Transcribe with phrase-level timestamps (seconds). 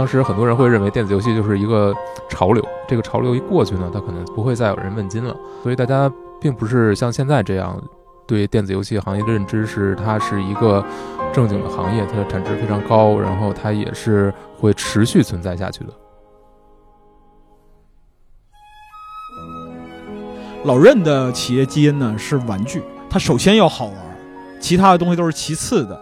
[0.00, 1.94] 当时很多人会认为电子游戏就是一个
[2.30, 5.36] 潮流，这个潮流一过去呢，它可能不会再有人问津了。
[5.62, 7.78] 所以大家并不是像现在这样
[8.26, 10.82] 对电子游戏行业的认知是它是一个
[11.34, 15.92] 正经的行业，它的产值非常高，然后它也是会持续存在下去的。
[20.64, 23.96] 老任的企业基因呢是玩具，它首先要好玩，
[24.62, 26.00] 其他的东西都是其次的。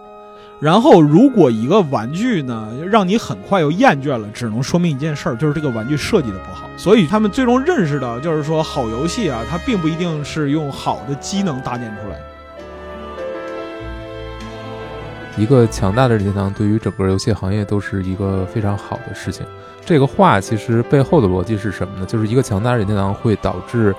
[0.61, 6.69] 然后，如果一个玩具呢让你很快又厌倦了，只能说明一件事儿，就是这个玩具设计的不好。
[6.77, 12.19] 所以他们最终认识到，就是说好游戏啊，它并不一定是用好的机能搭建出来。
[15.37, 19.47] 一个强大的任天堂对于整个游戏行业都是一个非常好的事情。
[19.87, 22.05] 这个话其实背后的逻辑是什么呢？
[22.05, 23.95] 就是一个强大的任天堂会导致。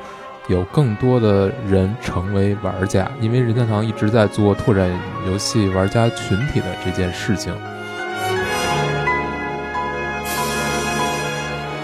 [0.49, 4.89] 有更多的人成为玩家，因为任天堂一直在做拓展
[5.27, 7.53] 游戏玩家群体的这件事情。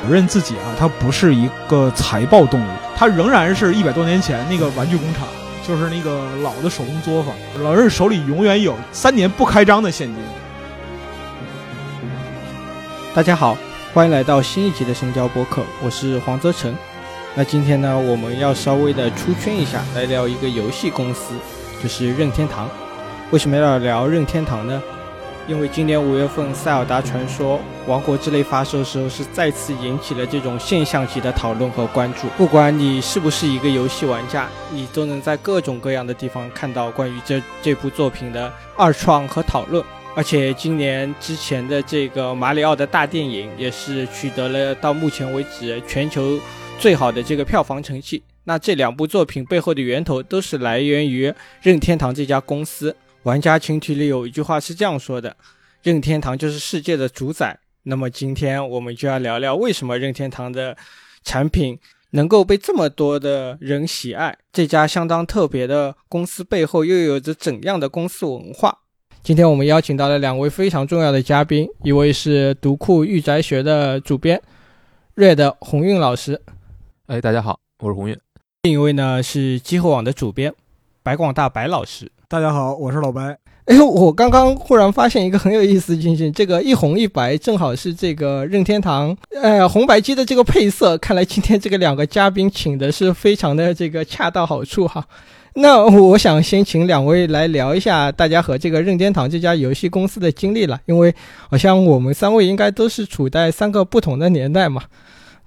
[0.04, 5.28] 我认自己啊，他不是一个财报动物，他仍然是一百多年前那个玩具工厂，
[5.64, 7.36] 就是那个老的手工作坊。
[7.64, 10.18] 老任手里永远有三年不开张的现金。
[13.14, 13.56] 大家好，
[13.94, 16.76] 欢迎来到新一集的深交播客，我是黄泽成。
[17.38, 21.34] 那今天呢，我们要稍微的出圈一下，来聊一个游戏公司，
[21.84, 22.70] 就是任天堂。
[23.30, 24.82] 为什么要聊任天堂呢？
[25.46, 32.30] 因为今年五月份《塞尔达传说：王国之泪》发售的时候，是再次引起了这种现象级的讨论和关注。
[32.38, 39.84] 不管你是不是一个游戏玩家，你都能在各种各样的地方看到关于这这部作品的二创和讨论。
[40.16, 46.40] 而且今年之前的这个马里奥的大电影，也是取得了到目前为止全球。
[46.78, 52.96] 最好的这个票房成绩，那这两部作品背后的源头都是来源于任天堂这家公司。
[53.24, 55.36] 玩家群体里有一句话是这样说的
[55.82, 60.78] ：“任天堂就是世界的主宰。”那么今天我们就要聊聊为什么任天堂的
[61.24, 61.80] 产品
[62.12, 64.38] 能够被这么多的人喜爱？
[64.54, 68.78] 这家相当特别的公司背后又有着怎样的公司文化？
[69.24, 74.40] 今天我们邀请到了两位非常重要的嘉宾，一位是读库御宅学的主编
[75.16, 76.40] Red 鸿运老师。
[77.08, 78.18] 哎，大家好，我是红月。
[78.64, 80.52] 另一位呢是机核网的主编
[81.04, 82.12] 白广大白老师。
[82.28, 83.38] 大家好，我是老白。
[83.66, 90.98] 哎，我刚刚忽然发现一个很有意思的情形，这个一红一白正好是这个任天堂呃红白机的这个配色。
[90.98, 95.06] 看来今天这个两个嘉宾请的是非常的这个恰到好处哈。
[95.54, 101.14] 那我想先请两位来聊一下大家和这个任天堂这家游戏公司的经历了，因为
[101.52, 104.82] 好像我们三位应该都是处在三个不同的年代嘛。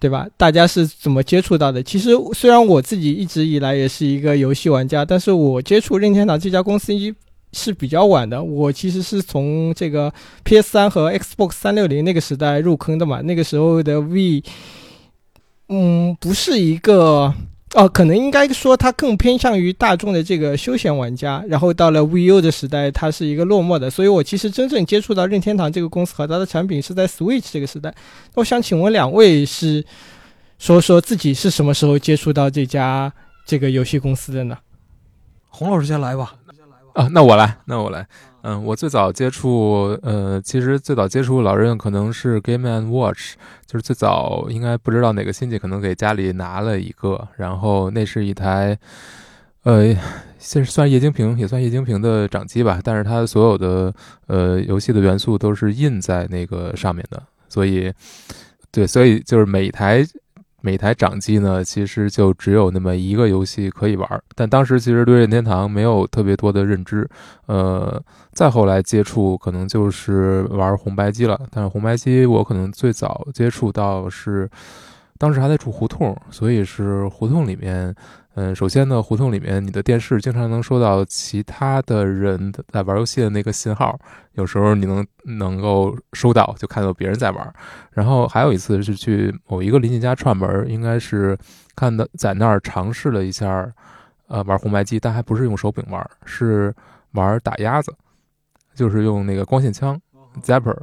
[0.01, 0.27] 对吧？
[0.37, 1.83] 大家是怎么接触到的？
[1.83, 7.13] 其实虽然我自己一直以来也是一个游戏玩家，但是我接触任天堂这家公司一
[7.53, 8.43] 是比较晚的。
[8.43, 10.13] 我其实是从这个
[10.45, 13.21] PS 三和 Xbox 三六零那个时代入坑的嘛。
[13.23, 14.43] 那个时候的 V，
[15.69, 17.35] 嗯，不是一个。
[17.75, 23.91] 哦，可能应该说它更偏向于大众的这个休闲玩家，然后到了 VU 的时代，它是一个落寞的。
[23.91, 27.95] 所以我其实真正接触到任天堂这个公司和它的产品是在 Switch 这个时代。
[28.35, 29.85] 我想请问两位是
[30.59, 33.13] 说说自己是什么时候接触到这家
[33.47, 34.57] 这个游戏公司的呢？
[35.49, 36.35] 洪老师先来吧。
[36.95, 38.07] 啊，那我来，那我来。
[38.43, 43.35] 嗯，我最早接触，呃，其实最早接触老任可能是 Game and Watch，
[43.67, 48.79] 就是最早应该不知道哪个亲戚可能给家里拿了一个，然后那是一台，
[49.65, 49.95] 呃，
[50.39, 53.93] 算算液晶屏，也算液晶屏的掌机吧，但是它所有的
[54.29, 57.93] 呃游戏的元素都是印在那个上面的，所以，
[58.71, 60.07] 对，所以就是每一台。
[60.69, 67.09] 每台掌机呢，其实就只有那么一个游戏可以玩，但当时其实对任天堂没有特别多的认知，
[67.47, 67.99] 呃，
[68.35, 71.41] 再后来接触可能就是玩红白机了。
[71.51, 74.47] 但是红白机我可能最早接触到是，
[75.19, 77.95] 当时还在住胡同，所以是胡同里面。
[78.35, 83.99] 嗯，首先呢，胡同里面你的电视经常能收到其他的人在玩游戏的那个信号，
[84.35, 87.53] 有时候你能能够收到，就看到别人在玩。
[87.91, 91.37] 然后还有一次是去某一个邻居家串门，应该是
[91.75, 93.69] 看到在那儿尝试了一下，
[94.29, 96.73] 呃，玩红白机，但还不是用手柄玩，是
[97.13, 97.93] 玩打鸭子，
[98.73, 100.01] 就是用那个光线枪
[100.45, 100.77] Zapper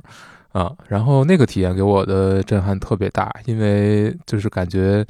[0.59, 0.75] 啊。
[0.87, 5.05] 然后那个体验给我的震撼特别大，因为就是感觉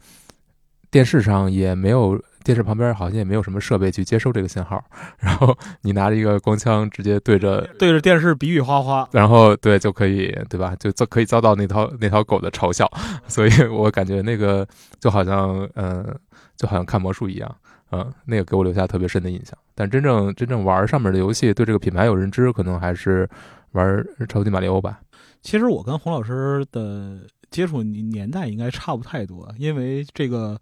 [0.90, 2.20] 电视上也没有。
[2.46, 4.80] 电视旁边好像也没有什么设备去接收这个信号，
[5.18, 10.76] 然后你拿着一个光枪直接对着对着电视比比划划，然后对就可以对吧？
[10.80, 12.88] 就遭可以遭到那条那条狗的嘲笑，
[13.28, 14.64] 所以我感觉那个
[15.00, 16.06] 就好像嗯
[16.56, 17.56] 就好像看魔术一样，
[17.92, 19.58] 嗯，那个给我留下特别深的印象。
[19.74, 23.28] 但真正真正玩上面的游戏，对这个品牌有认知，可能还是
[23.72, 25.00] 玩超级马里奥吧。
[25.46, 27.20] 其实我跟洪老师的
[27.52, 30.60] 接触年年代应该差不太多，因为这个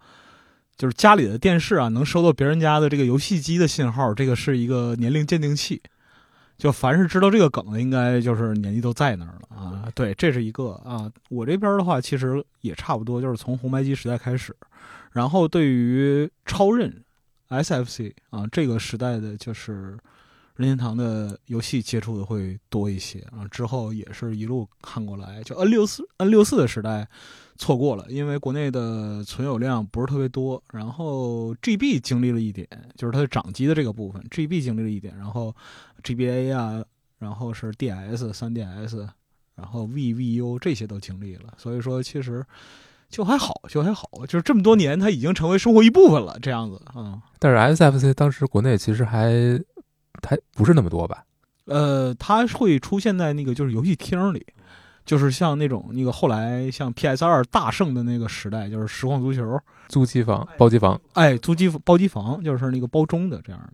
[0.75, 5.81] 就是家里的电视啊，能收到别人家的这个游戏机的信号，这个是一个年龄鉴定器。
[6.57, 9.89] 就凡是知道这个梗的，应该就是年纪都在那儿了啊。
[9.95, 11.09] 对，这是一个啊。
[11.29, 14.53] 我这边的话，其实也差不多，就是从红白机时代开始，
[15.13, 17.03] 然后对于超任
[17.47, 19.97] SFC 啊这个时代的，就是
[20.55, 23.47] 任天堂的游戏接触的会多一些啊。
[23.49, 27.07] 之后也是一路看过来，就 N 六四 N 六四的时代
[27.57, 30.61] 错过了，因为国内的存有量不是特别多。
[30.71, 35.55] 然后 GB 经历了一点，就是它的掌机的这个部分，GB 经历了一点，然后。
[36.03, 36.83] GBA 啊，
[37.17, 39.07] 然后是 DS、3DS，
[39.55, 42.45] 然后 VVU 这些都经历了，所以说其实
[43.07, 47.21] 就还好，就还好，就是这么多年，它已经成为生活一部分了，这样子啊。
[47.39, 49.31] 但是 SFC 当时国内其实还
[50.23, 51.25] 还不是那么多吧？
[51.65, 54.45] 呃，它会出现在那个就是游戏厅里，
[55.05, 63.73] 就是像那种那个后来像 PS 二大盛的那个时代，就是实况足球租机房、包机房，哎，租机包机房就是那个包中的这样的。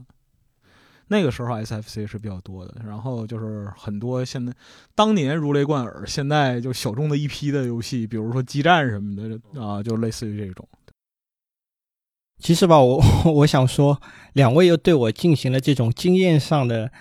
[1.11, 4.53] 那个时候 SFC 是比较多的，然后就是很多现在
[4.93, 10.69] 当年如雷贯耳，现在就小众的一批的游戏，比如说激战什么的啊，就类似于这种。
[12.39, 14.01] 其实吧，我 我想说，
[14.33, 16.91] 两位又对我进行了这种经验上的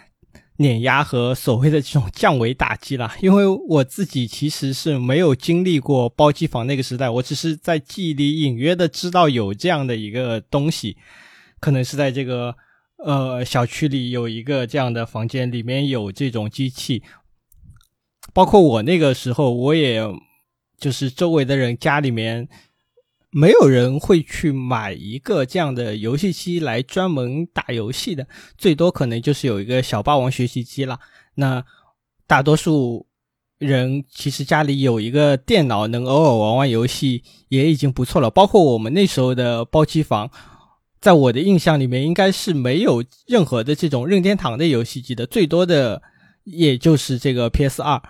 [0.57, 10.97] 碾压和所谓的这种降维打击了，因为我自己其实是没有经历过包机房那个时代，我只是在记忆里隐约的知道有这样的一个东西，
[11.61, 12.55] 可能是在这个。
[13.05, 17.01] 呃，小区里有一个这样的房间，里面有这种机器。
[18.35, 20.03] 包括我那个时候，我也
[20.81, 22.49] 就是周围的人家里面
[23.39, 28.27] 没有人会去买一个这样的游戏机来专门打游戏的，
[28.57, 30.99] 最多可能就是有一个小霸王学习机了。
[31.37, 31.65] 那
[32.27, 33.07] 大多数
[33.59, 38.29] 人其实家里有一个电脑，能偶尔玩玩游戏也已经不错了。
[38.29, 40.29] 包括我们那时候的包机房。
[41.01, 46.03] 在我的印象里面，应该是没有任何的这种任天堂的游戏机的，最多的
[46.43, 48.03] 也就是这个 PS 二。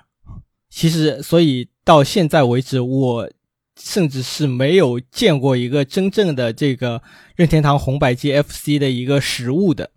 [0.71, 3.31] 其实，所以到现在为止，我
[3.79, 7.01] 甚至是没有见过一个真正的这个
[7.37, 9.91] 任天堂红白机 FC 的一个实物的。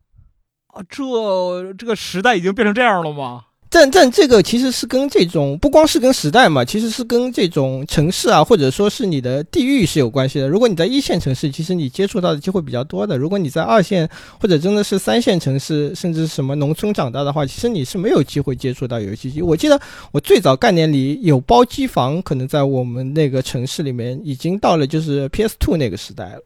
[0.68, 3.46] 啊，这这个时代已经变成这样了吗？
[3.74, 10.50] 但但这个其实是跟这种不光是跟时代嘛，其实是跟这种城市啊，或者说是你的地域是有关系的。
[10.50, 14.10] 如果你在一线城市，其实你接触到的机会比较多的；如果你在二线
[14.42, 19.42] 或者真的是三线城市，甚至什么农村长大的话，其实你是没有机会接触到游戏机。
[19.42, 19.80] 我记得
[20.12, 26.42] 我最早概念里有包机房，可能在我们那个城市里面已经到了就是 PS Two 那个时代了。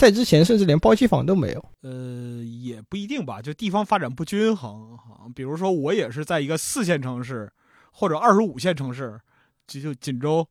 [0.00, 1.62] 在之前，甚至连包机房都没有。
[1.82, 4.96] 呃，也不一定吧，就地方发展不均衡。
[5.34, 7.52] 比如说，我也是在一个四线城市
[7.92, 9.20] 或者二十五线城市，
[9.66, 10.46] 就就锦州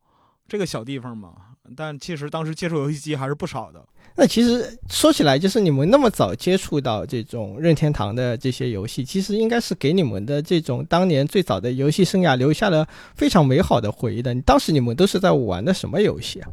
[0.47, 1.33] 这个小地方嘛。
[1.75, 3.83] 但其实当时接触游戏机还是不少的。
[4.15, 14.39] 那其实说起来，就是你们那么早接触到这种任天堂的这些游戏，其实应该是给你们的这种当年最早的游戏生涯留下了非常美好的回忆的。
[14.41, 16.49] 当时你们都是在玩的什么游戏啊？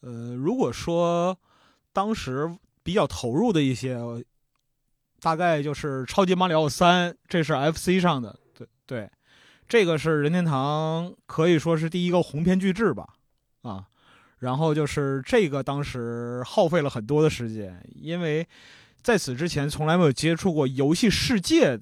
[0.00, 1.36] 呃，如果说。
[1.92, 2.50] 当时
[2.82, 3.98] 比较投入的一些，
[5.20, 9.10] 大概就是《超级马里奥三》，这是 FC 上的，对对，
[9.68, 13.06] 这个是任天堂可以说是第一个鸿篇巨制吧，
[13.62, 13.86] 啊，
[14.38, 18.46] 然后就是这个当时耗费了很多的时间，因为
[19.02, 21.78] 在此之前从来没有接触过游戏世界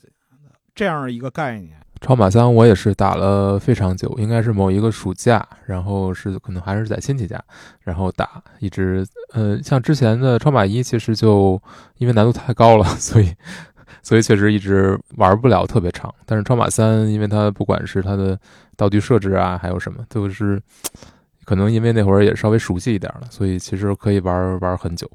[0.74, 1.80] 这样一个概念。
[2.00, 7.38] 超马三我也是打了非常久，应该是某一个暑假，然后是可能还是在亲戚家，
[7.82, 11.60] 然后打一直，呃，像之前的超马一其实就
[11.98, 13.34] 因为难度太高了，所以
[14.02, 16.12] 所以确实一直玩不了特别长。
[16.24, 18.38] 但是超马三，因为它不管是它的
[18.76, 20.58] 道具设置啊，还有什么，都是
[21.44, 25.06] 可能因为那会儿也稍微熟悉一点了，所以其实可以玩玩很久。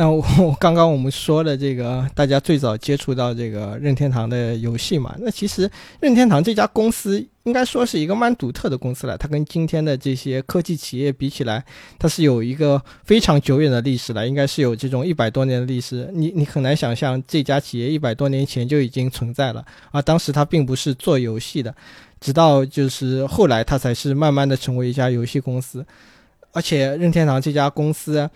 [0.00, 5.14] 那我刚刚我们说的这个，大家最早接触到这个任天堂的游戏嘛？
[5.18, 9.18] 那其实任天堂这家公司应该说是一个蛮独特的公司了。
[9.18, 11.62] 它跟今天的这些科技企业比起来，
[11.98, 16.08] 它是有一个非常久远的历史了，应该是有这种一百多年的历史。
[16.14, 20.00] 你你很难想象这家企业一百多年前就已经存在了啊！
[20.00, 21.74] 当时它并不是做游戏的，
[22.18, 25.84] 直到就是后来它才是慢慢的成为一家游戏公司。
[26.52, 28.26] 而且任天堂这家公司。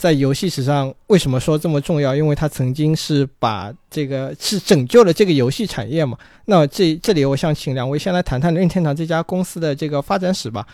[0.00, 2.16] 在游戏史上，为什么说这么重要？
[2.16, 6.16] 因为它曾经是把这个是拯救了这个游戏产业嘛。
[6.46, 10.66] 那这这里，我想请两位先来谈谈任天堂这家公司的这个发展史吧。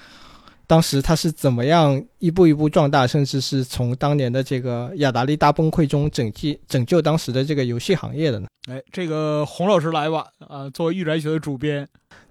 [0.68, 8.46] 当时它是怎么样一步一步壮大，甚至是从当年的这个雅达利大崩溃中拯救拯救当时的这个游戏行业的呢？
[8.70, 11.84] 哎，这个洪老师来吧，啊，作为预宅学的主编。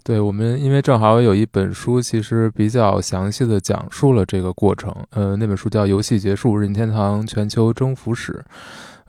[0.06, 4.96] 对我们，因为正好有一本书，其实比较详细的讲述了这个过程。
[5.10, 8.32] 呃，那本书叫《游戏结束：任天堂全球征服史》。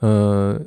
[0.00, 0.58] 呃，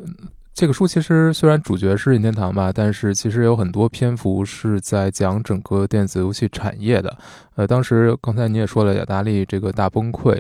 [0.53, 7.17] 这个书其实虽然主角是任天堂吧，但是其实有很多篇幅是在讲整个电子游戏产业的。
[7.55, 10.39] 呃，当时刚才你也说了，雅达利这个大崩溃。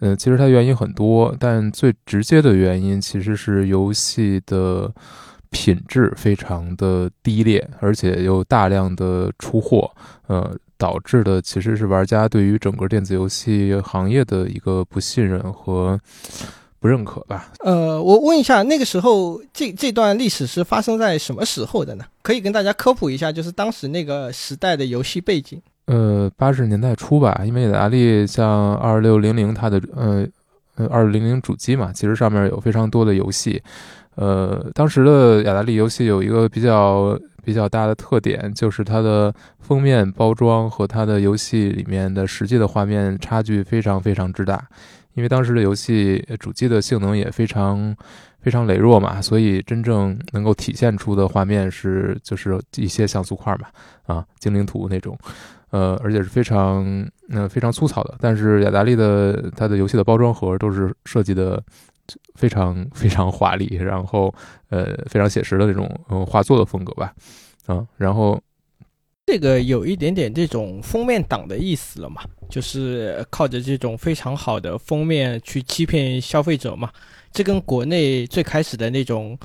[0.00, 4.92] 呃，其实它原因很多，但最直接的原因其实是游戏的
[5.50, 9.90] 品质非常的低劣，而且又大量的出货，
[10.26, 15.98] 呃，导致的其实是玩家对于整个电子游戏行业的一个不信任和
[16.78, 17.50] 不认可吧。
[17.60, 22.04] 呃，我问一下，那个时候这这段历史是发生在什么时候的呢？
[22.22, 25.60] 可以跟大家科普一下，就是当时那个时代的游戏背景。
[25.86, 30.26] 呃，八十年代初吧，因为雅达利像二六零零，它的呃
[30.76, 33.62] 呃二六零零主机嘛，其实上面有非常多的游戏。
[34.20, 44.60] 呃，当时的雅达利游戏有一个比较比较大的特点，就是它的封面包装和它的游戏里面的实际的画面差距非常非常之大。
[45.14, 47.96] 因为当时的游戏主机的性能也非常
[48.40, 53.68] 非常羸弱嘛，所以真正能够体现出的画面是就是一些像素块嘛，
[54.06, 55.16] 啊，精灵图那种。
[55.70, 61.62] 呃，而且是非常呃非常粗糙的，但是雅达利的它的游戏的包装盒都是设计的
[62.34, 64.32] 非常非常华丽，然后
[64.70, 67.14] 呃非常写实的那种嗯画作的风格吧，
[67.66, 68.40] 啊，然后
[69.26, 76.90] 这个有一点点这种封面党的意思了嘛，就是靠着这种非常好的封面去欺骗消费者嘛，
[77.32, 79.38] 这跟国内最开始的那种。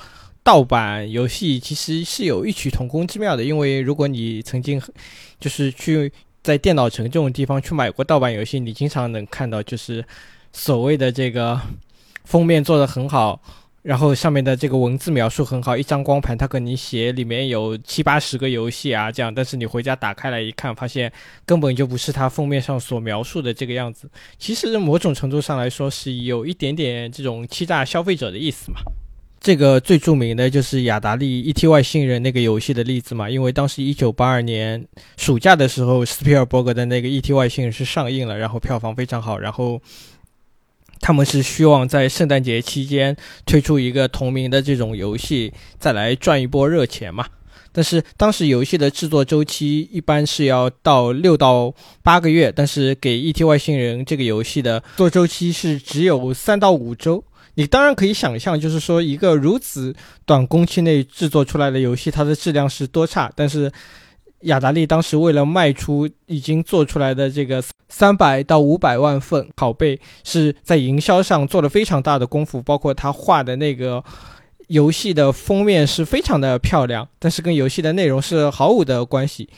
[0.46, 4.78] 盗版游戏其实是有异曲同工之妙的，因为如果你曾经
[5.40, 10.04] 就是去在电脑城这种地方去买过盗版游戏，你经常能看到就是
[10.52, 11.58] 所谓的这个
[12.24, 13.40] 封面做的很好，
[13.82, 21.12] 然后上面的这个文字描述很好，一张光盘它跟你写里面有七八十个游戏啊这样，但是你回家打开来一看，发现
[21.44, 24.08] 根本就不是它封面上所描述的这个样子。
[24.38, 28.78] 其实某种程度上来说是有一点点这种欺诈消费者的意思嘛。
[29.38, 31.66] 这个最著名的就是雅达利 E.T.
[31.66, 34.82] 外星人那个游戏的例子嘛，因为当时一九八二年
[35.18, 37.34] 暑假的时候，斯皮尔伯格的那个 E.T.
[37.34, 39.78] 外星人是上映了，然后票房非常好，然后
[41.00, 47.26] 他们是希望在圣诞节期间推出一个同名的这种游戏，再来赚一波热钱嘛。
[47.72, 51.74] 但是当时游戏的制作周期一般是要到六到
[52.04, 53.42] 八个月，但是给 E.T.
[53.42, 57.24] 外星人这个游戏的做周期是只有三到五周。
[57.56, 63.32] 你当然可以想象，就是说一个如此短工期内制作出来的游戏，它的质量是多差。
[63.34, 63.70] 但是
[64.44, 72.62] 雅达利当时为了卖出已经做出来的这个三百到五百万份拷贝，是在营销上做了非常大的功夫。
[72.62, 74.02] 包括他画的那个
[74.68, 79.48] 游戏的封面是非常的漂亮，但是跟游戏的内容是毫无的关系，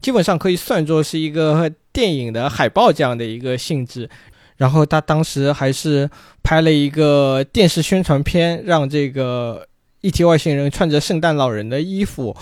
[0.00, 4.08] 基本上可以算作是一个电影的海报这样的一个性质。
[4.56, 6.08] 然后他当时还是
[6.42, 9.66] 拍了一个电视宣传片，让这个
[10.02, 10.22] E.T.
[10.22, 12.36] 外星人穿着圣诞老人的衣服，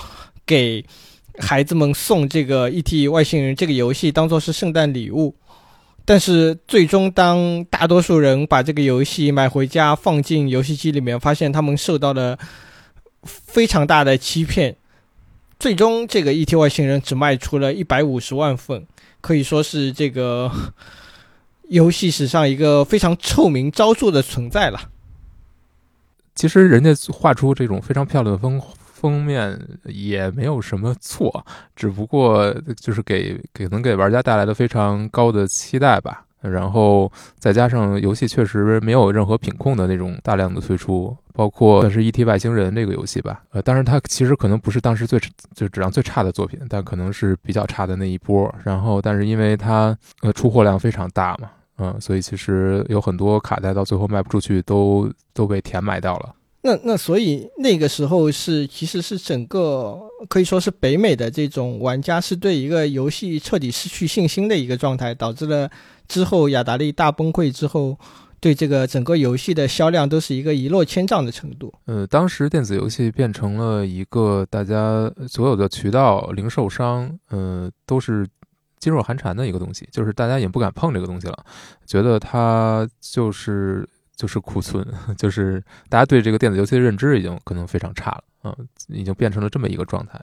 [0.44, 0.84] 给
[1.38, 3.08] 孩子们送这个 E.T.
[3.08, 5.34] 外星人这个游戏当做是圣诞礼物。
[6.04, 12.38] 但是最终，当大多数人把这个游戏买回家放进游戏机里面，发现他们受到了
[13.22, 14.76] 非常大的欺骗。
[15.58, 16.56] 最终，这个 E.T.
[16.56, 18.86] 外星人只卖出了一百五十万份，
[19.20, 20.50] 可以说是这个。
[21.68, 24.90] 游戏史上一个非常臭名昭著的存在了。
[26.34, 28.60] 其实人家画出这种非常漂亮的风
[29.02, 31.44] 封面也没有什么错，
[31.74, 36.24] 只不过就是给给能给玩家带来的非常高的期待吧。
[36.40, 42.24] 然后再加上游戏确实没有任何品控的那种大量的推出，包括是《E.T.
[42.24, 43.42] 外星人》这个游戏吧。
[43.50, 45.20] 呃，当然它其实可能不是当时最
[45.54, 48.52] 就质量最差的作品，但可能是比较差的那一波。
[48.64, 51.50] 然后，但是因为它呃出货量非常大嘛。
[51.78, 56.34] 嗯，所以其实有很多卡带到最后卖不出去，都都被填埋掉了。
[56.62, 65.68] 那那所以那个时候是其实是整个可以说是北美的这种玩家是对一个游戏彻底失去信心的一个状态，导致了
[66.06, 67.98] 之后雅达利大崩溃之后，
[68.40, 71.72] 对这个整个游戏的销量都是一个一落千丈的程度。
[71.86, 78.26] 呃，当时电子游戏变成了一个大家所有的渠道零售商，呃，都是。
[78.80, 81.44] 噤若寒蝉的一个东西，就是大家也不敢碰这个东西了，
[81.86, 83.88] 觉得它就是
[84.22, 84.86] 就是库存，
[85.18, 90.20] 就是大家对这个电子游戏的认知已经可能非常差了，嗯，已经变成了这么一个状态。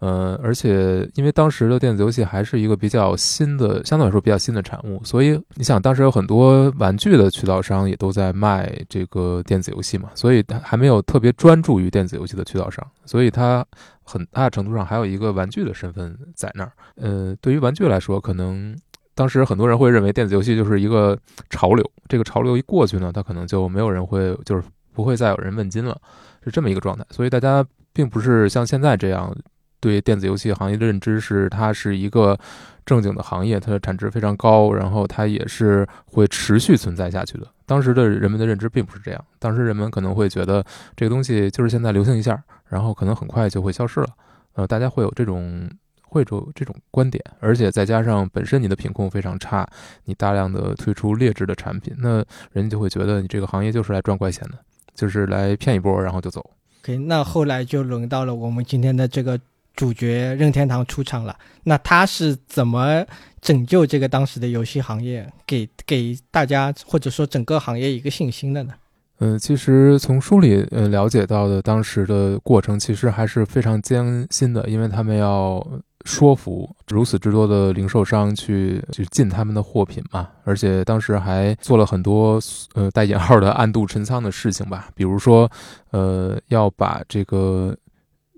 [0.00, 13.64] 呃，而且因为当时的电子游戏还是一个比较新的，相对来说比较新的产物，所以你想，当时有很多玩具的渠道商也都在卖这个电子游戏嘛，所以它还没有特别专注于电子游戏的渠道商，所以它
[14.02, 16.72] 很大程度上还有一个玩具的身份在那儿。
[16.96, 18.76] 呃，对于玩具来说，可能
[19.18, 21.18] 当时很多人会认为电子游戏就是一个
[21.50, 26.00] 潮流，这个潮流一过去呢，它可能就没有人会，就是不会再有人问津了，
[26.44, 27.04] 是这么一个状态。
[27.10, 29.36] 所以大家并不是像现在这样。
[29.80, 32.36] 对电子游戏行业的认知是，它是一个
[32.84, 37.46] 正经的行业，它的产值非常高，然后它也是会持续存在下去的。
[37.64, 40.64] 当时的人们的认知并不是这样，当时人们可能会觉得
[40.96, 44.08] 这个东西就是现在流行一下，然后可能很快就会消失了。
[44.54, 45.70] 呃，大家会有这种
[46.08, 49.68] 会有这种观点，而且再加上本身你的品控非常差，
[50.04, 54.58] 你大量的推出劣质的产品，那人家就会觉得你这个行业就是来赚快钱的，
[54.94, 56.44] 就是来骗一波然后就走。
[56.82, 59.38] OK，那后来就轮到了我们今天的这个。
[59.78, 63.06] 主角任天堂出场了，那他是怎么
[63.40, 68.74] 拯救这个当时的游戏行业，给给大家或者说整个行业一个信心的呢？
[69.20, 75.64] 嗯，其实从书里呃了解到的当时的过程，其实还是非常艰辛的，因为他们要
[76.08, 82.40] 说服如此之多的零售商去去进他们的货品嘛，而且当时还做了很多
[82.74, 85.50] 呃带引号的暗度陈仓的事情吧，比如说
[85.90, 87.76] 呃要把这个。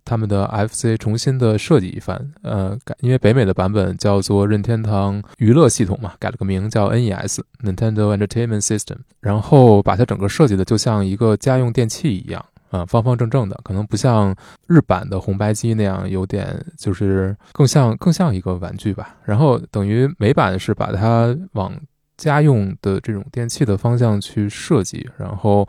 [0.03, 14.35] 他们的 FC 重新的设计一番，呃，改，因为北美的版本叫做任天堂娱乐系统嘛，改了个名叫 NES（Nintendo Entertainment System），然后把它整个设计的就像一个家用电器一样，啊，方方正正的，可能不像
[14.67, 19.17] 日版的红白机那样有点，就是更像更像一个玩具吧。
[19.25, 21.73] 然后等于美版是把它往。
[22.21, 25.67] 家用的这种电器的方向去设计，然后，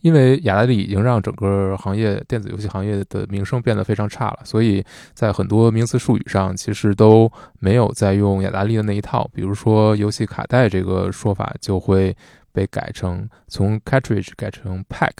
[0.00, 7.30] 因为雅达利已经让整个行业电子游戏行业的名声变得非常差了，所以在很多名词术语上其实都
[7.60, 9.30] 没有再用雅达利的那一套。
[9.32, 12.16] 比如说游戏卡带这个说法就会
[12.52, 15.12] 被改成从 cartridge 改成 pack，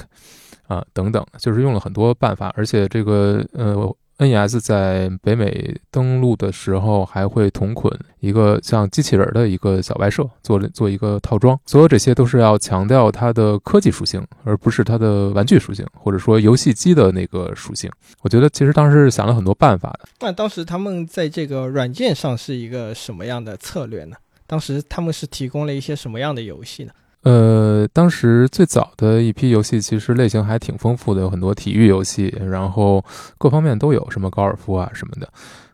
[0.73, 3.95] 啊等等，就是用了很多办法，而且这个呃。
[4.19, 11.59] NES 在北美登陆的时候，还会同捆一个像机器人的一个小外设，做做一个套装。
[11.67, 17.91] 所有这些都是要强调它的科技属性，而不是它的玩具属性，或者说游戏机的那个属性。
[18.21, 20.09] 我觉得其实当时是想了很多办法的。
[20.21, 24.17] 那当时他们在这个软件上是一个什么样的策略呢？
[24.47, 26.93] 当时他们是提供了一些什么样的游戏呢？
[27.23, 33.05] 呃，当时最早的一批游戏其实类型还挺丰富的，有很多体育游戏，然后
[33.39, 35.29] 各方面都有，什么高尔夫啊什么的，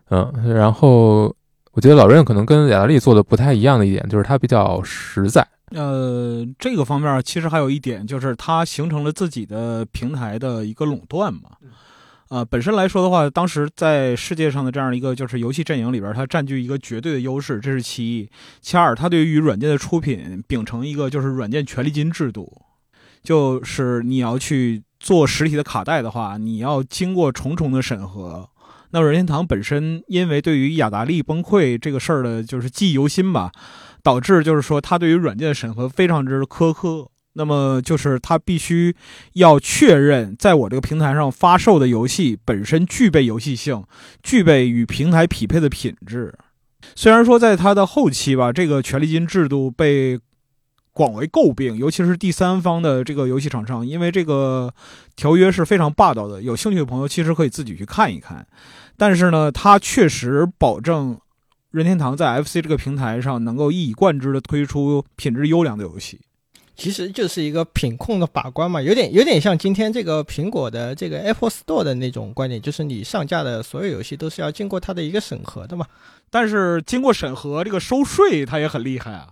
[0.09, 1.33] 嗯，然后
[1.71, 5.47] 我觉得老任可能跟雅达利做的不太一样的一点，就是它比较实在。
[5.71, 11.41] 呃，这个方面其实还有一点，就是它形成了自己的平台的一个垄断嘛。
[12.29, 18.29] 啊，本身来说的话，当时在世界上的这样一个就是游戏阵营里边，它占据一个绝对的优势，这是其一。
[18.61, 22.61] 其二，它对于软件的出品秉承一个就是软件权利金制度，
[23.23, 28.47] 就是你要去做实体的卡带的话，你要经过重重的审核。
[28.91, 33.51] 那任天堂本身因为对于雅达利崩溃这个事儿的，就是记忆犹新吧，
[34.03, 37.07] 导致就是说它对于软件的审核非常之苛刻。
[37.39, 38.93] 那么就是他必须
[39.35, 43.81] 要确认，在我这个平台上发售的游戏本身具备游戏性，
[44.21, 46.37] 具备与平台匹配的品质。
[46.95, 50.19] 虽然说在它的后期吧，这个权利金制度被
[50.91, 54.73] 广为诟病，尤其是第三方的这个游戏厂商，因为这个
[55.15, 56.41] 条约是非常霸道的。
[56.41, 58.45] 有兴趣的朋友其实可以自己去看一看。
[58.97, 61.17] 但是呢，它确实保证
[61.71, 66.19] 任天堂在 FC 这个平台上能够一以贯之的推出品质优良的游戏。
[66.79, 75.85] 其实就是一个品控的把关嘛，有点有点像今天这个苹果的这个 Apple Store 的那种观点，就是你上架的所有游戏都是要经过它的一个审核的嘛。
[76.31, 79.27] 但是经过审核，这个收税它也很厉害啊。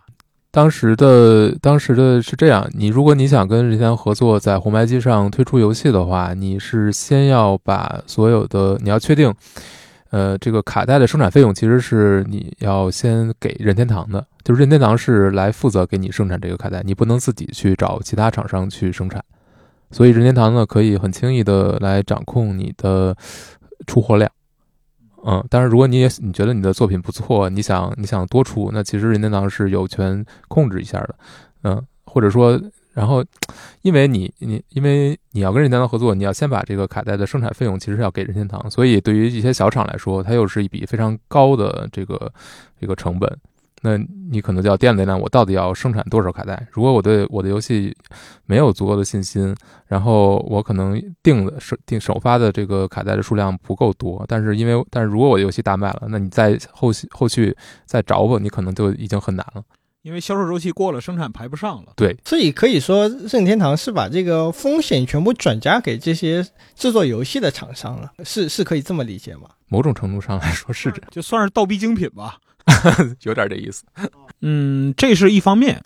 [0.52, 9.34] 当时的当时的是这样，你如果你想跟任天堂合作在红白机上推出游戏的话，你是先要把所有的你要确定。
[10.10, 19.24] 呃，这个卡带的生产费用其实是你要先给任天堂的，就是任天堂是来负责给你生产这个卡带，你不能自己去找其他厂商去生产。
[19.92, 23.16] 所以任天堂呢，可以很轻易的来掌控你的
[23.86, 24.32] 出货量。
[25.26, 31.16] 嗯，当然，如果你也你觉得你的作品不错，你想你想多出，那其实任天堂是有权控制一下的。
[31.64, 32.60] 嗯，或者说。
[32.98, 33.24] 然后，
[33.84, 42.34] 因为你你因为你要跟任天堂合作，你要先把这个卡带的生产费用其实要给任天堂，所以对于一些小厂来说，它又是一笔非常高的这个
[42.82, 43.38] 这个成本。
[43.84, 43.96] 那
[44.32, 46.68] 你可能就要掂量量，我到底要生产多少卡带？
[46.72, 47.96] 如果我对我的游戏
[48.48, 49.56] 没有足够的信心，
[49.86, 57.56] 然后我可能定的首定首发的这个卡带的数量不够多，但是因为但是如果我的游戏大卖了，那你在后续后续
[57.86, 59.62] 再找我，你可能就已经很难了。
[60.02, 61.94] 因为销售周期过了，生产排不上了。
[61.96, 69.50] 对，所以可以说任天堂是把这个风险全部转嫁给这些制作游戏的厂商了，是是可以这么理解吗？
[69.68, 72.38] 某种程度上来说是这样，就算是倒逼精品吧。
[73.24, 73.84] 有点这意思，
[74.42, 75.84] 嗯，这是一方面。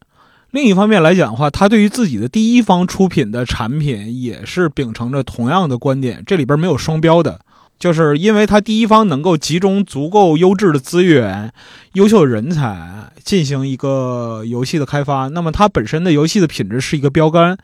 [0.49, 7.39] 另一方面来讲的话，他对于自己的第一方出品的产品也是秉承着同样的观点，这里边没有双标的，
[7.81, 11.51] 就是因为他第一方能够集中足够优质的资源、
[11.93, 17.57] 优秀的人才进行一个游戏的开发，那么它本身的游戏的品质是一个标杆。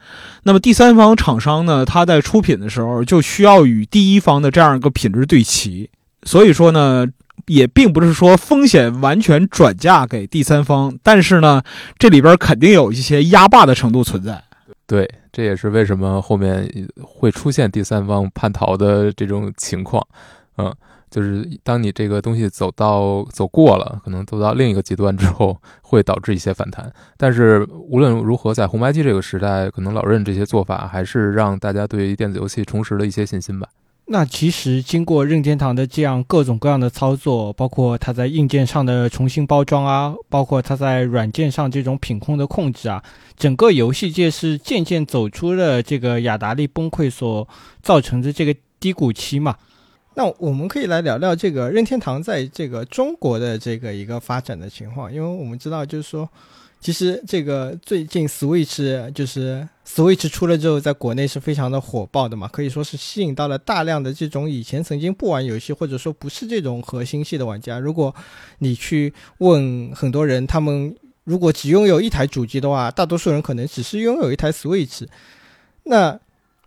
[0.43, 5.89] 那么第三方厂商呢，他在出品的时候就需要与第一方的这样一个品质对齐，
[6.23, 7.05] 所以说呢。
[7.45, 11.61] 也并不是说风险完全转嫁给第三方，但是呢，
[11.97, 14.43] 这里边肯定有一些压霸的程度存在。
[14.87, 16.69] 对，这也是为什么后面
[17.03, 20.05] 会出现第三方叛逃的这种情况。
[20.57, 20.73] 嗯，
[21.11, 26.91] 就是当你这个东西走到走过了，可能走到另一个极端之后，会导致一些反弹。
[27.15, 33.67] 但是无论如何，在红白机这个时代，可能老任这些做法还是让大家对于电子游戏重拾了一些信心吧。
[34.09, 43.03] 那其实经过任天堂的这样各种各样的操作，包括它在硬件上的重新包装啊，包括它在软件上这种品控的控制啊，
[43.35, 47.45] 整个游戏界是渐渐走出了这个雅达利崩溃所
[47.81, 49.57] 造成的这个低谷期嘛。
[50.15, 56.29] 那我们可以来聊聊这个任天堂在这个中国的这个一个发展的情况，因为我们知道就是说。
[56.87, 67.77] 其实这个最近 Switch 就是 Switch 出了之后，在国内是非常的火爆的嘛，可以说是吸引到了大量的这种以前曾经不玩游戏或者说不是这种核心系的玩家。
[67.77, 68.15] 如果
[68.59, 70.95] 你去问很多人，他们
[71.25, 75.05] 如果只拥有一台主机的话，大多数人可能只是拥有一台 Switch。
[75.83, 76.17] 那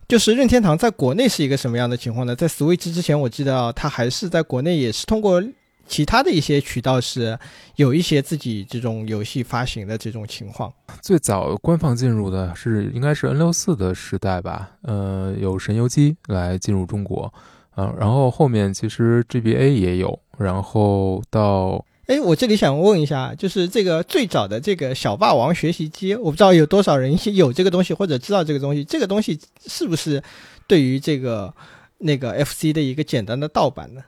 [0.06, 2.36] 就是任天堂在国内是一个什么样的情况呢？
[2.36, 5.42] 在 Switch 之前，我记得啊它还是在国内也是通过。
[5.86, 7.38] 其他的一些渠道是
[7.76, 10.72] 有一些自己这种游戏发行的这种情况。
[11.02, 17.32] 最早官方进入的是应该是 N 六四的时代吧，呃，有神游机来进入中国，
[17.70, 30.22] 啊，然后后面其实 GBA 也有，然后到，哎，我这里想问一下，就是这个最早的这个小霸王学习机，我不知道有多少人有这个东西或者知道这个东西，这个东西是不是
[30.66, 31.52] 对于这个
[31.98, 34.02] 那个 FC 的一个简单的盗版呢？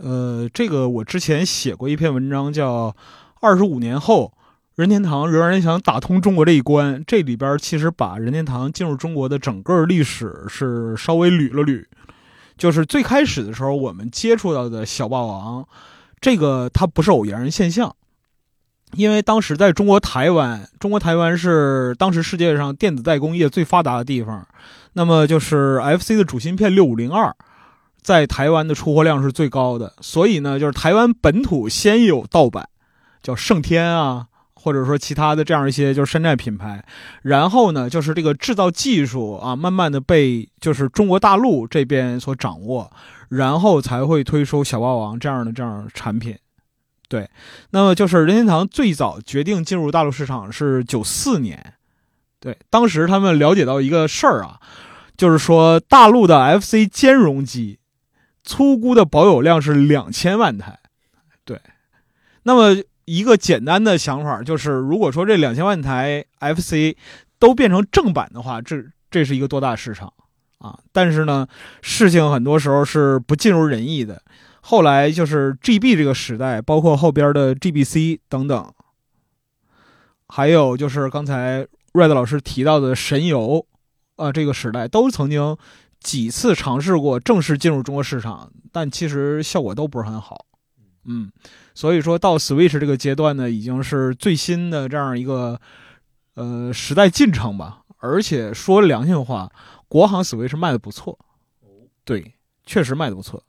[0.00, 2.90] 呃，这个我之前写过一篇文章，叫
[3.40, 4.32] 《二十五年后
[4.76, 7.00] 任天堂仍然想打通中国这一关》。
[7.04, 11.84] 这里边其实把任天堂进入中国的整个历史是稍微捋了捋。
[12.56, 15.66] 就是最开始的时候，我们接触到的小霸王，
[16.20, 17.96] 这个它不是偶然现象，
[18.92, 24.46] 因为当时在中国台湾，中国台湾是当时世界上电子代工业最发达的地方，
[24.92, 27.34] 那么就是 FC 的主芯片六五零二。
[28.00, 32.68] 在台湾的出货量是最高的，所以呢，就是台湾本土先有盗版，
[33.22, 36.82] 叫盛天啊，或者说其他的这样一些就是山寨品牌，
[37.22, 42.90] 然后呢，就是这个制造技术啊，慢慢的被就是中国大陆这边所掌握，
[43.28, 46.34] 然后才会推出小霸王这样的这样产品。
[47.08, 47.28] 对，
[47.70, 51.74] 那么就是任天堂最早决定进入大陆市场是九四年，
[52.40, 54.60] 对，当时他们了解到一个事儿啊，
[55.16, 57.78] 就是说大陆的 FC 兼容机。
[58.48, 60.78] 粗估的保有量是两千万台，
[61.44, 61.60] 对。
[62.44, 66.96] 那么一个简单的想法就是，如果说这两千万台 FC
[67.38, 70.10] 都变成正版的话，这这是一个多大市场
[70.60, 70.78] 啊？
[70.92, 71.46] 但是呢，
[71.82, 74.22] 事情很多时候是不尽如人意的。
[74.62, 78.72] 后来就是 GB 这个时代，包括后边的 GBC 等等，
[80.26, 83.66] 还有就是刚才 Red 老师提到的神游
[84.16, 85.54] 啊，这个时代都曾经。
[86.00, 90.46] 几次尝试过正式进入中国市场，但其实效果都不是很好。
[91.04, 91.30] 嗯，
[91.74, 95.60] 所以说到 Switch 这个阶段呢，已经是最新的这样一个
[96.34, 97.82] 呃时代进程吧。
[98.00, 99.50] 而且说良心话，
[99.88, 101.18] 国行 Switch 卖的不错。
[102.04, 102.34] 对，
[102.64, 103.42] 确实卖的不错。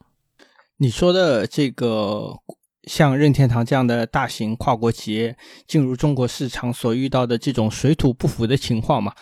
[0.78, 2.36] 你说的这个
[2.84, 5.36] 像任天堂这样的大型跨国企业
[5.68, 9.14] 进入中国市场所遇到的这种水土不服的情况嘛？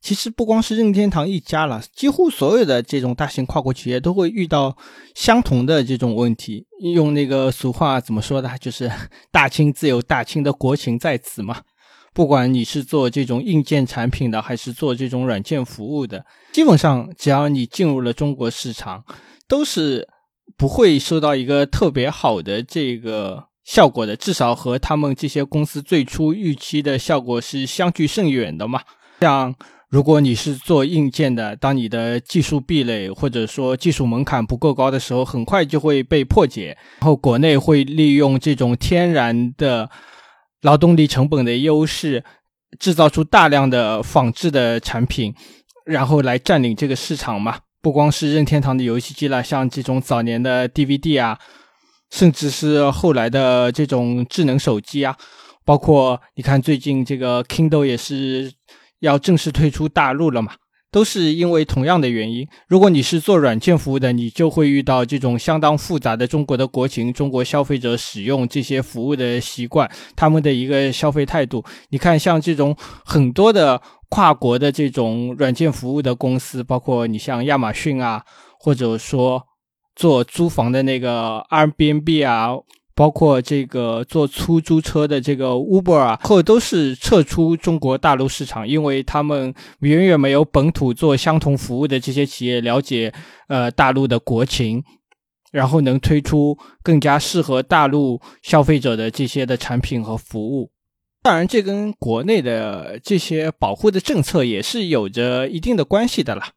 [0.00, 4.76] 其实不光是任天堂一家了，几乎所有的这种大型跨国企业都会遇到
[5.14, 6.66] 相同的这种问题。
[6.94, 8.90] 用那个俗话怎么说的，就是
[9.32, 11.62] “大清自有大清的国情在此”嘛。
[12.14, 19.04] 不管你是做这种硬件产品的，还是做这种软件服务的，基本上只要你进入了中国市场，
[19.46, 20.08] 都是
[20.56, 23.48] 不会受到一个特别好的这个。
[23.64, 28.80] 效果的，至少和他们这些公司最初预期的效果是相距甚远的嘛。
[29.20, 29.54] 像
[29.90, 36.76] 如果你是做硬件的，当你的技术壁垒或者说技术门槛不够高的时候，很快就会被破解。
[37.00, 39.88] 然后国内会利用这种天然的
[40.60, 42.22] 劳动力成本的优势，
[42.78, 45.34] 制造出大量的仿制的产品，
[45.86, 47.60] 然后来占领这个市场嘛。
[47.80, 51.38] 不光是任天堂的游戏机了，像这种早年的 DVD 啊，
[52.10, 55.16] 甚至是后来的这种智能手机啊，
[55.64, 58.52] 包括你看最近这个 Kindle 也是。
[59.00, 60.52] 要正式退出大陆了嘛？
[60.90, 62.48] 都是因为同样的原因。
[62.66, 71.62] 如果你是做软件服务的，你就会遇到这种相当复杂的中国的国情、中国消费者使用这些服务的习惯、他们的一个消费态度。
[71.90, 78.24] 你看，像这种很多的跨国的这种软件服务的公司，包括你像亚马逊啊，
[78.58, 79.42] 或者说
[79.94, 82.48] 做租房的那个 Airbnb 啊。
[82.98, 93.14] 包括这个做出租车的这个 Uber 啊，后都是撤出中国大陆市场，因为他们远远没有本土做相同服务的这些企业了解
[93.46, 94.82] 呃大陆的国情，
[95.52, 100.72] 然后能推出更加适合大陆消费者的这些的产品和服务。
[101.22, 106.50] 当然，这跟国内的这些保护的政策也是有着一定的关系的啦。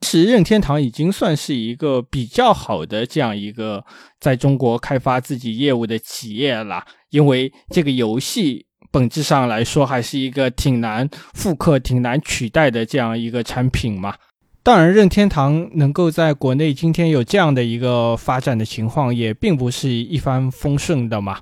[0.00, 3.84] 其实任天堂已经算是一个比较好的这样一个
[4.20, 14.14] 在中国开发自己业务的企业了，因为这个游戏本质上来说还是一个挺难复刻、挺难取代的这样一个产品嘛。
[14.62, 21.40] 当然，任天堂能够在国内今天有这样的一个发展的情况，也并不是一帆风顺的嘛。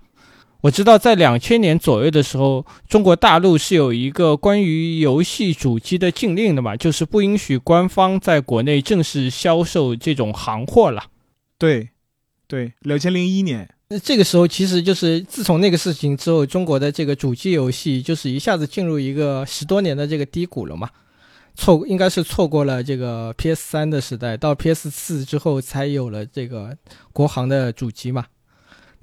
[0.63, 11.05] 我知道，在两千年左右的时候，中国大陆是有一个关于游戏主机的禁令的嘛，就是不允许官方在国内正式销售这种行货了。
[11.59, 11.91] 对，
[12.49, 20.91] 对，两千零一年，那这个时候其实就是自从那个事情之后，中国的这个主机游戏就是一下子进入一个十多年的这个低谷了嘛，
[21.55, 26.77] 错应该是错过了这个 PS 三的时代，到 PS 四之后才有了这个
[27.13, 28.25] 国行的主机嘛。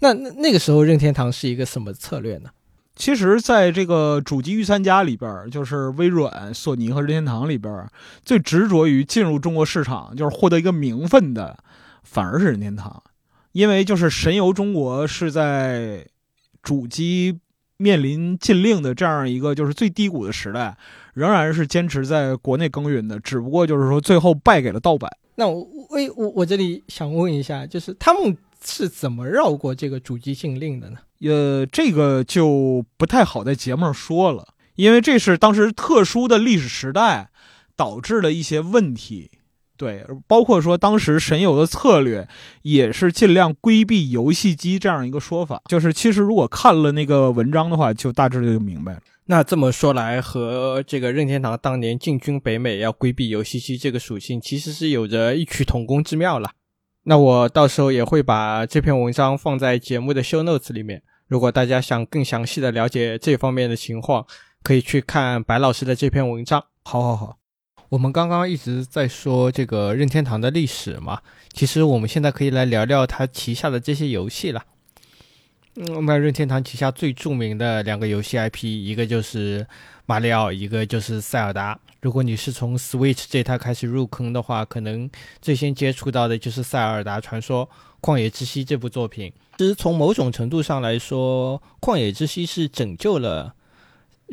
[0.03, 2.49] 那那那个时候，任天堂是一个什么策略呢？
[2.93, 7.87] 其实，在这个主机御三家里边，就是微软、索尼和任天堂里边，
[8.25, 11.57] 最执着于进入中国市场，就是获得一个名分的，
[12.03, 13.01] 反而是任天堂。
[13.53, 16.05] 因为就是神游中国是在
[16.61, 17.39] 主机
[17.77, 20.77] 面临禁令的这样一个就是最低谷的时代，
[21.13, 25.09] 仍然是坚持在国内耕耘的，只不过就是说最后败给了盗版。
[25.35, 28.37] 那我我我我这里想问一下，就是他们。
[28.63, 30.97] 是怎么绕过这个主机禁令的呢？
[31.21, 37.29] 呃，这个就不太好在节目上说了，因为这是当时特殊的历史时代
[37.75, 39.31] 导致的一些问题。
[39.75, 42.27] 对，包括说当时神游的策略
[42.61, 45.61] 也是尽量规避游戏机这样一个说法。
[45.67, 49.01] 就是其实如果看了那个文章的话，就大致就明白了。
[49.25, 56.51] 那这么说来，和这个任天堂当年进军北美要规避游戏机这个属性，其实是有着异曲同工之妙了。
[57.03, 61.01] 那我到时候也会把这篇文章放在节目的 show notes 里面。
[61.27, 64.25] 如果大家想更详细的了解这方面的情况，
[64.61, 66.63] 可以去看白老师的这篇文章。
[66.83, 67.37] 好好好，
[67.89, 71.19] 我们刚刚一直在说这个任天堂的历史嘛，
[71.51, 74.63] 其实我们现在可以来聊聊他旗下的这些游戏了。
[75.75, 79.65] 嗯，那任天堂旗下最著名的两个游戏 IP，一个就是
[80.05, 81.79] 马里奥，一个就是塞尔达。
[81.99, 85.09] 如果你是从 Switch 这台开始入坑的话，可能
[85.41, 87.67] 最先接触到的就是《塞尔达传说：
[88.01, 89.33] 旷野之息》这部作品。
[89.57, 93.55] 其实从某种程度上来说，《旷野之息》是拯救了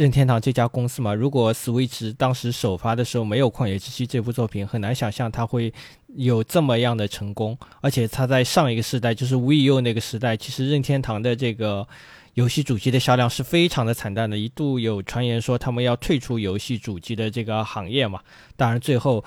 [0.00, 1.12] 任天堂这家公司嘛。
[1.12, 5.70] 如果 Switch 当时首发的时候没有《旷野之息》这部作品，很难想象它会
[6.16, 7.58] 有这么样的成功。
[7.82, 11.86] 而且它在上一个时代，就是 Wii U 那个时代，其实任天堂的这个。
[12.34, 18.20] 游戏主机的销量是非常的惨淡的，一度有传言说他们要退出游戏主机的这个行业嘛。
[18.56, 19.22] 当然，最后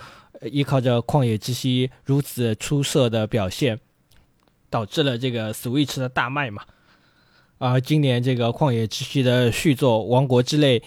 [0.50, 3.78] 依靠着《旷野之息》如此出色的表现，
[4.70, 6.64] 导致了这个 Switch 的大卖嘛。
[7.71, 10.80] 而今年这个《旷野之息》的续作《王国之泪》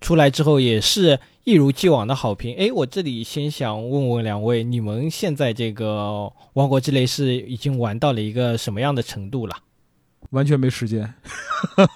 [0.00, 2.56] 出来之后，也是一如既往的好评。
[2.58, 9.54] 哎，我这里先想问问两位，你们现在这个《王国之泪》是已经玩到了一个什么样的程度了？
[10.30, 11.14] 完全没时间，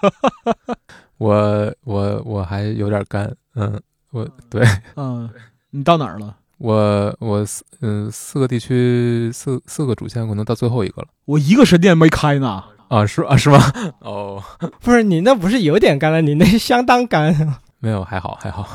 [1.19, 3.83] 我我我还有点干，嗯，
[4.13, 5.29] 我对，嗯，
[5.71, 6.37] 你到哪儿了？
[6.59, 13.59] 我我四嗯四个地区四四个主线可能到最后一个了，我一个神殿没开呢，啊是啊是吗？
[14.01, 14.43] 哦，
[14.83, 17.35] 不是你那不是有点干了，你那相当干，
[17.81, 18.69] 没有还好还好，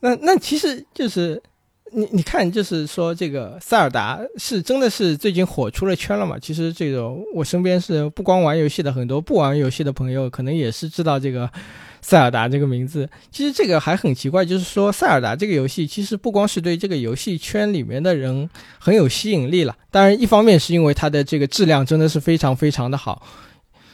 [0.00, 1.42] 那那其实就是
[1.92, 6.38] 你你看，就是说这个塞尔达是真的是最近火出了圈了嘛？
[6.38, 11.50] 其实这个我身边是不光玩游戏的，很多不玩游戏的朋友可能也是知道这个
[12.02, 13.08] 塞尔达这个名字。
[13.30, 18.48] 其实这个还很奇怪，就是说塞尔达这个游戏其实不光是对这个游戏圈里面的人
[18.78, 23.22] 很有吸引力了，当然一方面是因为它的这个质量真的是非常非常的好，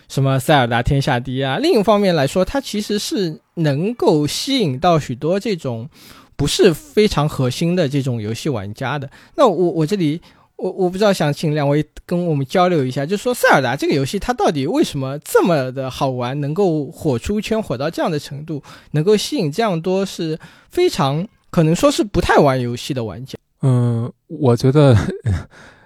[0.09, 1.59] 什么塞尔达天下第一啊。
[1.59, 5.88] 另一方面来说，它其实是能够吸引到许多这种。
[6.37, 10.20] 不是非常核心的这种游戏玩家的，那我我这里
[10.57, 20.38] 我我不知道，想请两位跟我们交流一下，就说塞尔达这个游戏它到底为什么这么的好玩，能够火出圈，火到这样的程度，能够吸引这样多是
[20.70, 23.38] 非常可能说是不太玩游戏的玩家。
[23.62, 24.97] 嗯，我觉得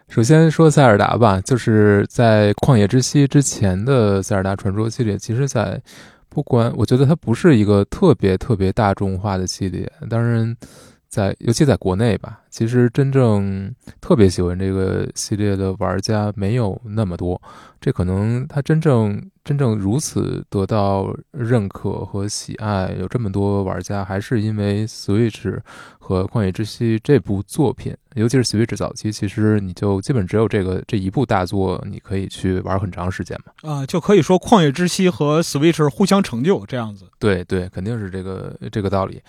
[0.08, 5.80] 首先说塞尔达吧，就是在旷野之息之前的塞尔达传说系列，其实在。
[6.28, 9.90] 不管，我觉得它不是一个特别特别大众化的系列。
[10.08, 10.56] 当然，
[11.08, 17.40] 在尤其在国内吧，其实真正特别喜欢这个系列的玩家没有那么多。
[17.80, 25.58] 这可能它真正真正如此得到认可和喜爱，有这么多玩家，还是因为 Switch
[25.98, 33.70] 和旷野之息这部作品，尤其是 Switch 早期，其实你就基本只有这个这一部大作，你可以去玩很长时间嘛。
[33.70, 37.06] 啊，就可以说旷野之息和 Switch 互相成就这样子。
[37.18, 39.22] 对对，肯定是这个这个道理。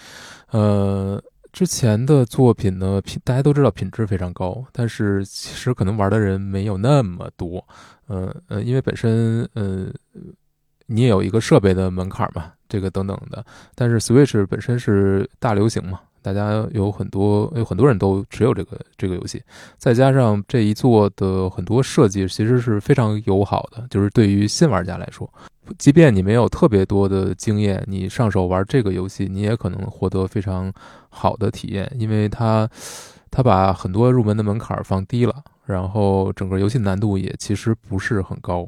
[0.51, 1.23] 呃。
[1.51, 7.65] 之前的作品呢，品大家都知道品质非常高，但是其实可能玩的人没有那么多，
[8.07, 9.93] 嗯嗯，因为本身嗯，
[10.85, 13.43] 你也有一个设备的门槛嘛，这个等等的，
[13.75, 16.01] 但是 Switch 本身是大流行嘛。
[16.21, 19.41] 大家有很多有很多人都持有这个这个游戏，
[19.77, 25.31] 再加上这一座的很多设计其实是非常友好的，就是对于新玩家来说，
[25.77, 30.71] 即便你没有特别多的经验，你上手玩这个游戏，你也可能获得非常
[31.09, 32.69] 好的体验，因为它
[33.29, 38.67] 它把很多入门的门槛放低了，然后整个游戏难度也其实不是很高。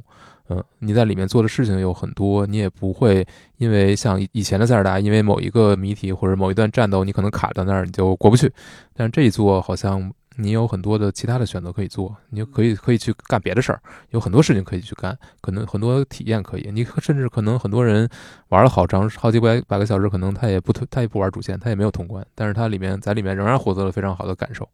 [0.50, 3.26] 嗯，你在里面做的事情有很多，你也不会
[3.58, 8.52] 因为像以前的塞尔达，因为某一个谜题或者某一段战斗，你可能卡在那儿，你就过不去。
[8.94, 16.70] 但是这一座好像你有很多的其他的选择可以做，你就可以可以去干别的事儿，有很多事情可以去干，可能很多体验可以。
[16.74, 18.10] 你甚至可能很多人
[18.50, 24.68] 玩了好长好几百百个小时，可能他也不他也不玩主线，他也没有通关，但是他里面在里面仍然获得了非常好的感受。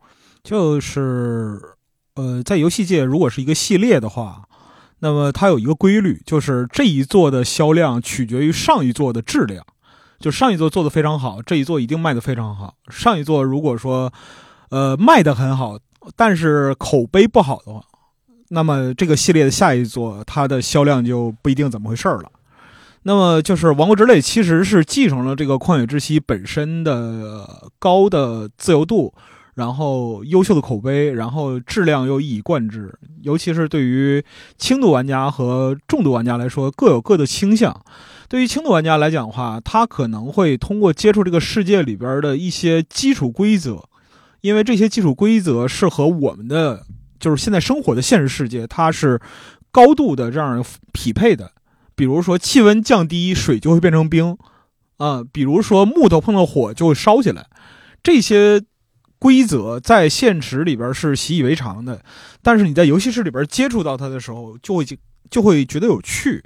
[0.43, 1.59] 就是
[2.15, 4.43] 呃，在游戏界，如果是一个系列的话。
[4.99, 9.63] 那么它有一个规律，就是这一座的销量取决于上一座的质量。
[10.19, 12.73] 就上一座做的非常好，这一座一定卖的非常好。
[12.89, 14.11] 上一座如果说，
[14.69, 15.77] 呃，卖的很好，
[16.15, 17.81] 但是口碑不好的话，
[18.49, 22.31] 那么这个系列的下一座它的销量就不一定怎么回事儿了。
[23.03, 29.13] 那么就是《王国之泪》其实是继承了这个《旷野之息》本身的高的自由度。
[29.55, 34.23] 然后优秀的口碑，然后质量又一以贯之，尤其是对于
[34.55, 37.75] 轻度玩家和重度玩家来说，各有各的倾向。
[38.29, 43.83] 对于轻度玩家来讲的话，他可能会通过接触这个世界里边的一些基础规则，
[44.41, 46.85] 因为这些基础规则是和我们的
[47.19, 49.19] 就是现在生活的现实世界，它是
[49.71, 51.51] 高度的这样匹配的。
[51.95, 54.37] 比如说气温降低，水就会变成冰，
[54.97, 57.47] 啊，比如说木头碰到火就会烧起来，
[58.01, 58.63] 这些。
[59.19, 62.03] 规则在现实里边是习以为常的，
[62.43, 64.85] 但是你在游戏室里边接触到它的时候，就会
[65.31, 66.43] 就会觉得有趣。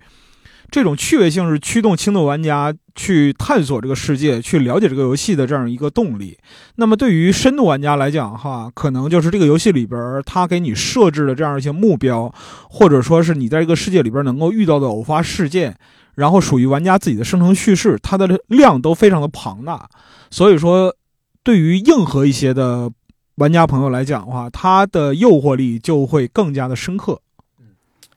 [0.71, 6.37] 这种趣味性是驱动轻度玩家去探索这个世界、去了解这个游戏的这样一个动力。
[6.77, 12.33] 那么对于深度玩家来讲，哈，可能就是这个游戏里边它给你设置的这样一些目标，
[12.69, 15.77] 或者说是你在这个世界里边能够遇到的偶发事件，
[16.15, 19.89] 然后属于玩家自己的生成叙事，它的量都非常的庞大，
[20.31, 20.95] 所以说。
[21.43, 22.91] 对于硬核一些的
[23.37, 27.19] 玩家朋友来讲的话，它的诱惑力就会更加的深刻。
[27.59, 27.69] 嗯，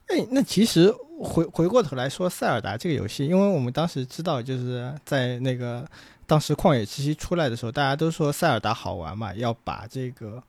[0.09, 5.87] 哎，那其实回回过头来说，塞尔达这个游戏，因为我们当时知道，就是在那个
[6.27, 10.43] 当时旷野之息出来的时候，大家都说塞尔达好玩嘛，要把这个。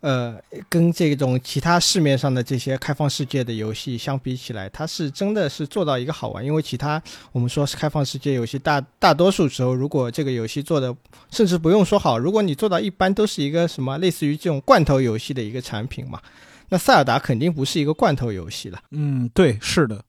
[0.00, 6.44] 呃，跟这种其他市面上的这些开放世界的游戏相比起来，它是真的是做到一个好玩。
[6.44, 10.94] 因为其他我们说是开放世界游戏，大大多数时候，如果这个游戏做的，
[11.32, 16.22] 甚至不用说好，如果你做到一般，都是一个什么类似于这种罐头游戏的一个产品嘛。
[16.70, 18.80] 那塞尔达肯定不是一个罐头游戏了。
[18.90, 20.04] 嗯，对，是的。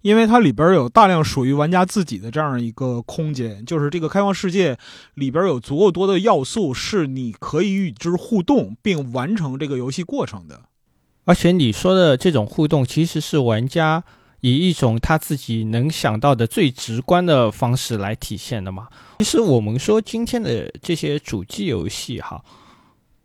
[0.00, 4.78] 因为它里边有大量属于玩家自己的这样一个空间，就是这个开放世界
[5.14, 10.62] 里边有足够多的要素，是你可以与之互动并完成这个游戏过程的。
[11.24, 14.04] 而且你说的这种互动，其实是玩家
[14.40, 18.86] 以一种他自己能想到的最直观的方式来体现的嘛。
[19.18, 22.42] 其实我们说今天的这些主机游戏哈，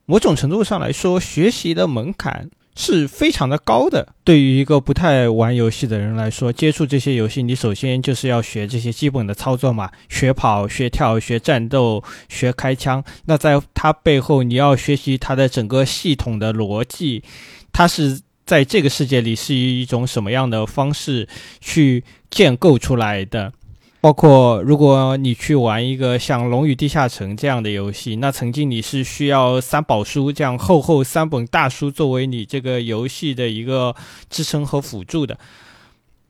[0.06, 4.08] 某种程度上来说，学习的门槛是非常的高的。
[4.24, 13.04] 对于一个不太玩游戏的人来说，接触这些游戏，你首先就是要学这些基本的操作嘛，学跑、学跳、学战斗、学开枪。
[13.26, 17.24] 那在它背后，你要学习它的整个系统的逻辑，
[17.72, 21.28] 它是在这个世界里是以一种什么样的方式
[21.62, 23.54] 去建构出来的。
[24.04, 33.96] 包括如果你去玩一个像《龙与地下城》这样的游戏，那曾经你是需要三宝书这样厚厚三本大书作为你这个游戏的一个
[34.30, 35.40] 支撑和辅助的。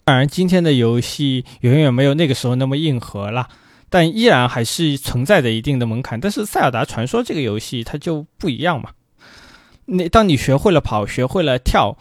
[0.03, 3.47] 当然，今天的游戏远远没有那个时候那么硬核了，
[3.89, 6.19] 但依然还是存在着一定的门槛。
[6.19, 8.91] 但是《塞尔达传说》这个游戏它就不一样嘛，
[9.86, 11.97] 那当你学会了跑，学会了跳。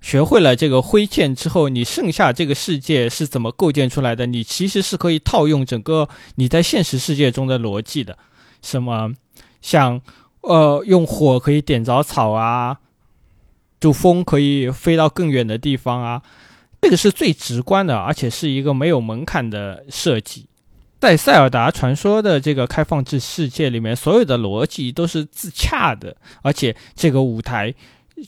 [0.00, 4.26] 学会了这个挥剑之后，你剩下这个世界是怎么构建出来的？
[4.26, 8.16] 你其实是可以套用整个你在现实世界中的逻辑的。
[8.62, 9.12] 什么
[9.60, 10.00] 像
[10.42, 12.78] 呃，用火可以点着草啊，
[13.80, 16.22] 就风可以飞到更远的地方啊，
[16.80, 20.46] 这个是最直观的，而且是一个没有门槛的设计。
[21.00, 27.74] 在塞尔达传说的这个开放制世界里面，所有的逻辑都是自洽的，而且这个舞台。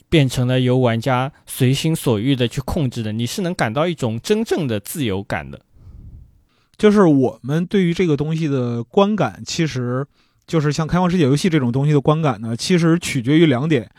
[0.09, 5.61] 变成了由玩家随心所欲的去控制的，你是能感到一种真正的自由感的。
[6.77, 10.05] 就是我们对于这个东西的观感，其实
[10.47, 13.89] 就是像开放世界游戏这种东西的观感呢，其实取决于两点。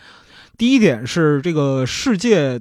[0.59, 2.61] 第一点是这个世界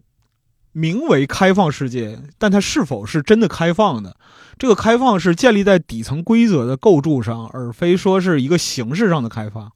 [0.74, 4.16] 名为开放世界，但它是否是真的开放的？
[4.58, 9.72] 这个开放是建立在底层规则的构筑上，而非说是一个形式上的开放。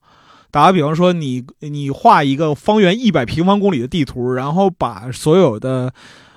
[0.50, 5.92] 打个比方说，你你画一个方圆一百平方公里的地图，然后把所有的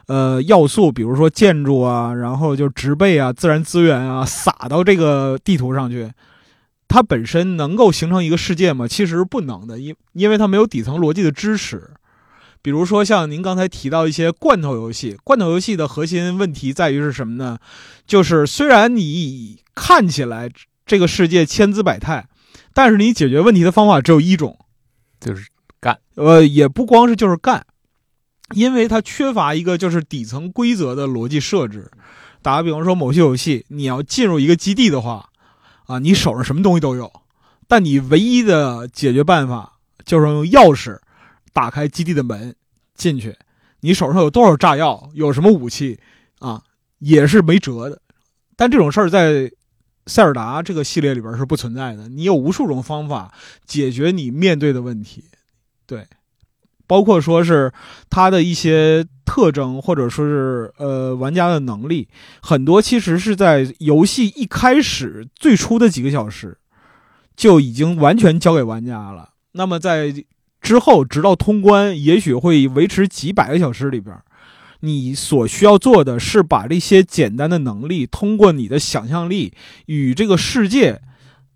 [0.08, 6.12] 呃要素，比如说建筑啊，然后就植被啊、自然资源啊，撒到这个地图上去，
[6.90, 8.88] 它本身能够形成一个世界吗？
[8.88, 11.92] 其实不能的，因因为它没有底层逻辑的支持。
[12.62, 17.58] 比如说像您刚才提到一些罐头游戏，罐头游戏的核心问题在于是什么呢？
[18.06, 20.50] 就是虽然你看起来
[20.86, 22.26] 这个世界千姿百态。
[22.80, 24.58] 但是你解决问题的方法只有一种，
[25.20, 25.50] 就是
[25.82, 26.00] 干。
[26.16, 27.68] 呃，也不光是就是干，
[28.56, 31.92] 因为它缺乏一个就是底层规则的逻辑设置。
[32.42, 35.30] 打个比方说，某些游戏你要进入一个基地的话，
[35.88, 37.12] 啊，你手上什么东西都有，
[37.68, 39.74] 但你唯一的解决办法
[40.06, 40.98] 就是用钥匙
[41.52, 42.56] 打开基地的门
[42.96, 43.36] 进去。
[43.82, 46.00] 你手上有多少炸药，有什么武器
[46.40, 46.64] 啊，
[47.00, 48.02] 也是没辙的。
[48.56, 49.52] 但这种事儿在。
[50.10, 53.32] 塞尔达这个系列里边是不存在的，你有无数种方法
[53.66, 55.24] 解决你面对的问题，
[55.86, 56.08] 对，
[56.88, 57.72] 包括说是
[58.10, 62.10] 它的一些特征，或者说是呃玩家的能力，
[62.42, 66.58] 很多其实是在游戏一开始最初的几个小时
[67.36, 69.30] 就已经完全交给玩家了。
[69.52, 70.26] 那么在
[70.62, 74.20] 之后，直到通关，也许会维持几百个小时里边。
[74.82, 79.54] 你所需要做的是把这些简单的能力，通过你的想象力
[79.88, 81.02] 与这个世界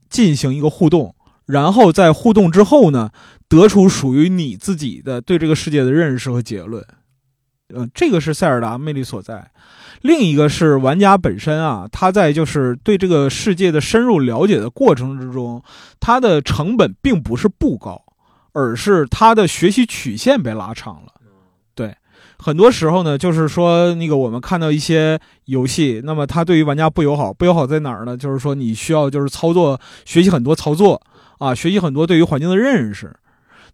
[0.10, 1.16] 进行一个互动，
[1.46, 3.12] 然后在互动之后呢，
[3.48, 6.86] 得出属于你自己的对这个世界的认识和结论。
[7.76, 9.52] 嗯，这个是塞尔达魅力所在。
[10.02, 15.64] 另一个是玩家本身啊，他在就是对这个世界的深入了解的过程之中，
[16.00, 18.04] 他的成本并不是不高，
[18.52, 21.14] 而是他的学习曲线被拉长了。
[22.44, 28.18] 很多时候呢，就是说那个我们看到一些游戏，那么它对于玩家不友好，不友好在哪儿呢？
[28.18, 31.02] 就是说你需要就是操作学习很多操作
[31.38, 33.16] 啊，学习很多对于环境的认识。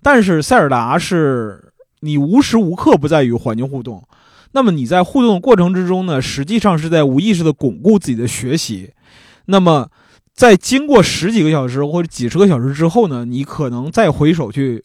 [0.04, 4.08] 但是塞尔达是你无时无刻不在与环境互动，
[4.52, 8.92] 那么你在互动的过程之中呢，实际上是在无意识的巩固自己的学习。
[9.46, 9.90] 那么
[10.36, 14.84] 在经过十几个小时或者几十个小时之后呢，你可能再回首去。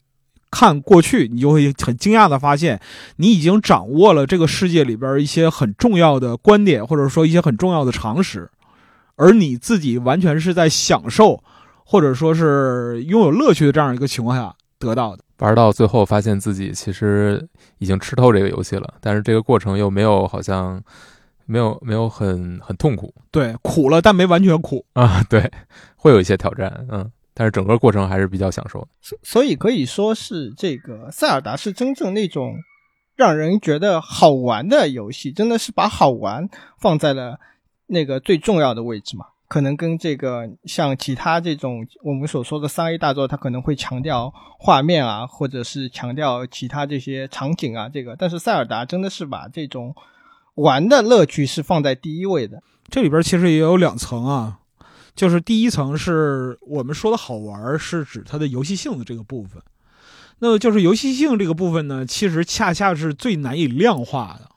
[0.55, 2.81] 看过去，你就会很惊讶的发现，
[3.17, 8.49] 你已经掌握了这个世界里边一些很重要的观点，或者说一些很重要的常识，
[9.17, 11.43] 而你自己完全是在享受，
[11.85, 15.25] 或者说是拥有乐趣的这样一个情况下得到的。
[15.39, 17.45] 玩到最后，发现自己其实
[17.79, 20.81] 已经吃透这个游戏了，但是这个过程又没有好像
[21.45, 23.13] 没有没有很很痛苦。
[23.33, 25.25] 对，苦了，但没完全苦啊。
[25.29, 25.51] 对，
[25.97, 27.11] 会有一些挑战，嗯。
[27.35, 32.55] 但是整个过程还是比较享受的，所所以可以说是这个塞尔达是真正那种
[33.17, 37.39] 让人觉得好玩的游戏，真的是把好玩放在了
[37.87, 39.27] 那个最重要的位置嘛？
[39.47, 49.95] 可能跟这个像其他这种我们所说的三 A 大作，它可能会强调画面啊，或者是强调其他这些场景啊，这个，但是塞尔达真的是把这种
[50.55, 52.63] 玩的乐趣是放在第一位的。
[52.89, 54.61] 这里边其实也有两层啊。
[55.15, 59.63] 就是第一层是我们说的好玩，是指它的游戏性的这个部分。
[60.41, 64.49] 那么就是游戏性这个部分呢，其实恰恰是最难以量化的。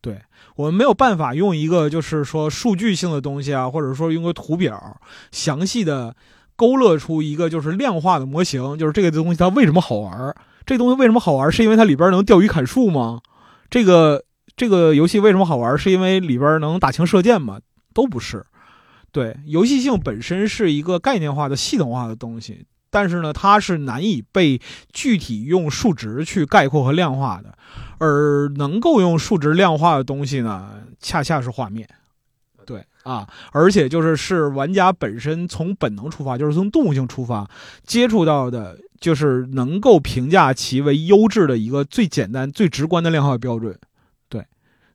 [0.00, 0.22] 对
[0.54, 5.00] 我们没有办法用一个就是说数据性的东西啊，或者说用个图表
[5.32, 6.14] 详细的
[6.54, 10.32] 勾勒出一个就是量化的模型，就是这个东西它为什么好玩？
[10.64, 11.50] 这东西为什么好玩？
[11.50, 13.20] 是因为它里边能钓鱼砍树吗？
[13.68, 14.24] 这个
[14.56, 15.76] 这个游戏为什么好玩？
[15.76, 17.58] 是因为里边能打枪射箭吗？
[17.92, 18.46] 都不是。
[19.16, 22.66] 对，游戏性本身是一个概念化的系统化的东西。
[22.90, 24.60] 但是呢，它是难以被
[24.92, 27.56] 具体用数值去概括和量化的，
[27.96, 31.88] 而能够用数值量化的东西呢，恰恰是画面。
[32.66, 37.48] 对啊，而且就是是玩家本身从本能出发，就是从动物性出发，
[37.84, 43.78] 接触到的就是能够评价其为优质的一个最简单、最直观的量化标准。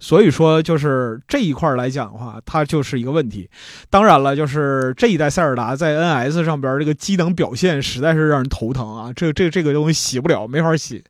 [0.04, 3.48] 所以说，就是这一块来讲的话，它就是一个问题。
[3.88, 9.14] 当然了，就是这一代塞尔达在 NS 上边这个机能表现实在是让人头疼啊！
[9.16, 11.04] 这这这个东西洗不了，没法洗。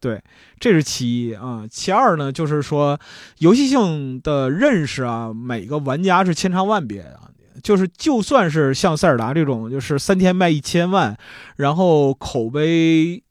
[0.00, 0.22] 对，
[0.58, 1.66] 这是其一啊。
[1.70, 2.98] 其二呢，就是说
[3.40, 7.20] 游戏性的认识啊，每个玩家是千差万别的。
[7.62, 11.14] 就是就算是像塞尔达这种，就是三天卖一千万，
[11.56, 13.22] 然后口碑。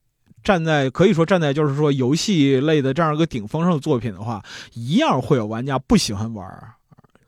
[0.43, 6.47] 站在可以说站在就是说游戏类的这样一个顶峰上的作品的话，一样会有玩家不喜欢玩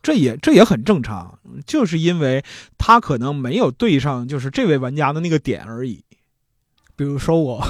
[0.02, 1.38] 这也这也很正常，
[1.68, 2.44] 就是因为
[2.78, 6.04] 他可能没有对上就是这位玩家的那个点而已。
[6.96, 7.64] 比如说我，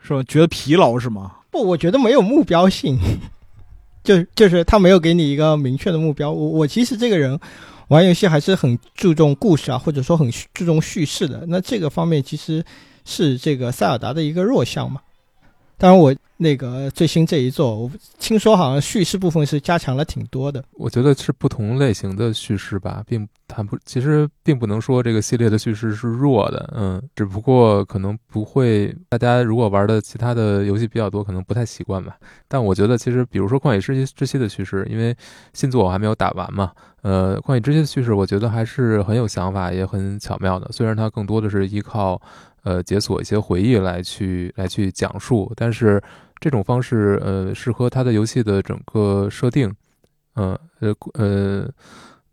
[0.00, 0.22] 是吧？
[0.22, 1.36] 觉得疲劳是吗？
[1.50, 2.98] 不，我觉得没有目标性，
[4.02, 6.32] 就就是他没有给你一个明确的目标。
[6.32, 7.38] 我我其实这个人
[7.88, 11.44] 玩游戏还是很注重故事啊，或者说很注重叙事的。
[11.48, 12.64] 那这个方面其实。
[13.10, 15.00] 是这个塞尔达的一个弱项嘛？
[15.76, 20.62] 当然，我那个最新这一作，我听说好像叙事部分是加强了挺多的。
[20.72, 32.14] 我觉得是不同类型的叙事吧，并谈不，其实并不能说这个系列的叙事是弱的，嗯，只不过可能不会，大家如果玩的其他的游戏比较多，可能不太习惯吧。
[32.46, 35.16] 但我觉得，其实比如说《旷野之息》之息的叙事，因为
[35.54, 40.70] 新作我还没有打完嘛，呃，《旷野之息》的叙事，我觉得还是很有想法，也很巧妙的。
[40.72, 42.20] 虽然它更多的是依靠。
[42.62, 46.02] 呃，解锁一些回忆来去来去讲述，但是
[46.40, 49.72] 这种方式，呃，适合它的游戏的整个设定，
[50.34, 51.68] 呃呃呃，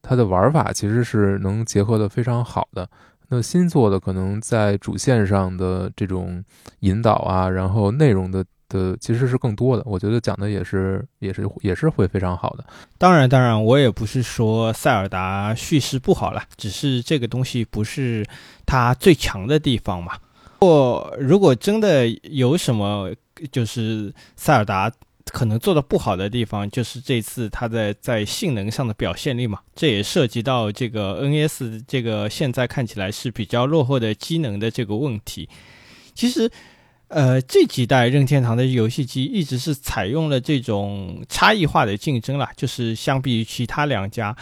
[0.02, 2.90] 它的玩法其实是能结合的非常好的。
[3.30, 6.44] 那新做的可能在主线上的这种
[6.80, 8.44] 引导啊，然后内容的。
[8.70, 12.66] 的其实是更多的，我觉得讲的也是也是也是会非常好的。
[12.98, 18.26] 当然，当然，我也不是说塞尔达叙事不好了，只是这个东西不是
[18.68, 20.14] 它最强的地方嘛。
[20.60, 23.12] 或如果真的有什么，
[23.52, 24.92] 就是塞尔达
[25.32, 29.60] 可能做的不好的地方，就是这次它的在性能上的表现力嘛。
[29.74, 35.50] 这也涉及到这个 NS 这个现在看起来是比较落后的机能的这个问题。
[36.14, 36.52] 其实。
[37.10, 44.36] 呃，这几代任天堂的游戏机一直是采用了这种差异化的竞争啦，就是相比于其他两家，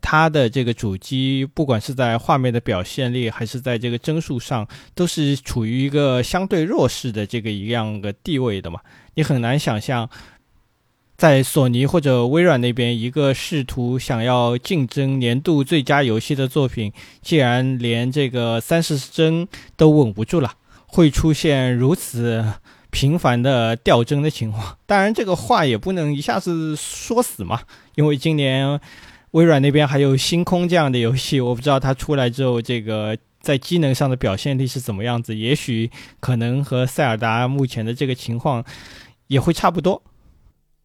[0.00, 8.80] 它的这个主机不管是在画面的表现力，还是在这个帧数上，都是处于一个相对弱势的这个一样的地位的嘛。
[9.14, 10.08] 你很难想象，
[11.16, 20.54] 在索尼或者微软那边，一个试图想要竞争年度最佳游戏的作品，竟然连这个三十帧都稳不住了。
[20.92, 22.44] 会出现如此
[22.90, 27.60] 频繁的掉帧的情况，当然这个话也不能一下子说死嘛，
[27.94, 28.80] 因为今年
[29.32, 38.64] 微软那边还有星空这样的游戏，我不知道它出来之后，这个在机能上的表现力是怎么样子，也许可能和塞尔达目前的这个情况
[39.28, 40.02] 也会差不多。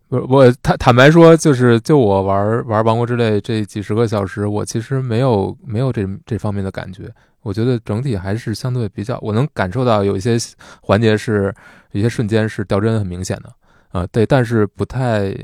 [0.07, 7.11] 不，我坦坦白说，就是就我玩玩王国之泪这几十个小时，我其实没有没有这这方面的感觉。
[7.41, 10.37] 我觉得整体还是相对比较，我能感受到有一些
[10.81, 11.53] 环节是，
[11.91, 13.51] 有些瞬间是掉帧很明显的，
[13.89, 15.35] 啊，对，但是不太，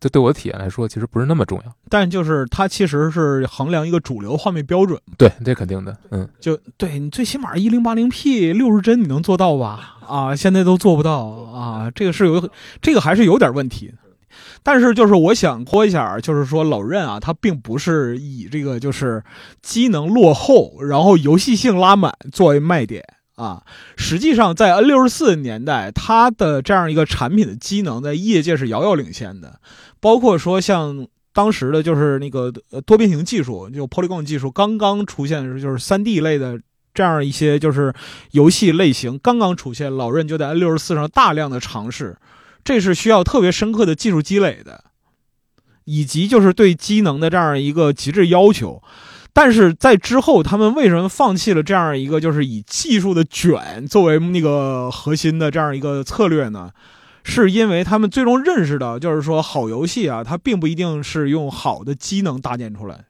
[0.00, 1.72] 这对我的体验来说，其实不是那么重要。
[1.90, 9.98] 但就是它其实是衡量一个主流画面标准，对，这肯定的，嗯，就对你最起码一零八零 P 六十帧你能做到吧？
[10.08, 13.92] 啊，现在都做不到啊，这个是有，这个还是有点问题。
[14.62, 19.22] 但是就是我想说一下，就是说老任啊，他并不是以这个就是
[19.62, 23.04] 机能落后，然后游戏性拉满作为卖点
[23.40, 23.64] 啊。
[23.96, 29.58] 实际上在 N 六十四年代，它的这样一个产品的机能在业界是遥遥领先的。
[30.00, 36.60] 包括说像当时的就是那个呃多边形技术，就 Polygon 技术刚刚出现的时候，就是三 D 类的
[36.92, 37.94] 这样一些就是
[38.32, 42.16] 游戏类型刚刚出现，老任就在 N 六十四上大量的尝试。
[42.62, 44.84] 这是需要特别深刻的技术积累的，
[45.84, 48.82] 以及就是对机能的这样一个极致要求。
[49.32, 56.70] 但是在之后，他们为什么放弃了这样一个就是以技术的卷作为那个核心的这样一个策略呢？
[57.22, 63.04] 是因为他们最终认识到，就是说好游戏啊，它并不一定是用好的机能搭建出来。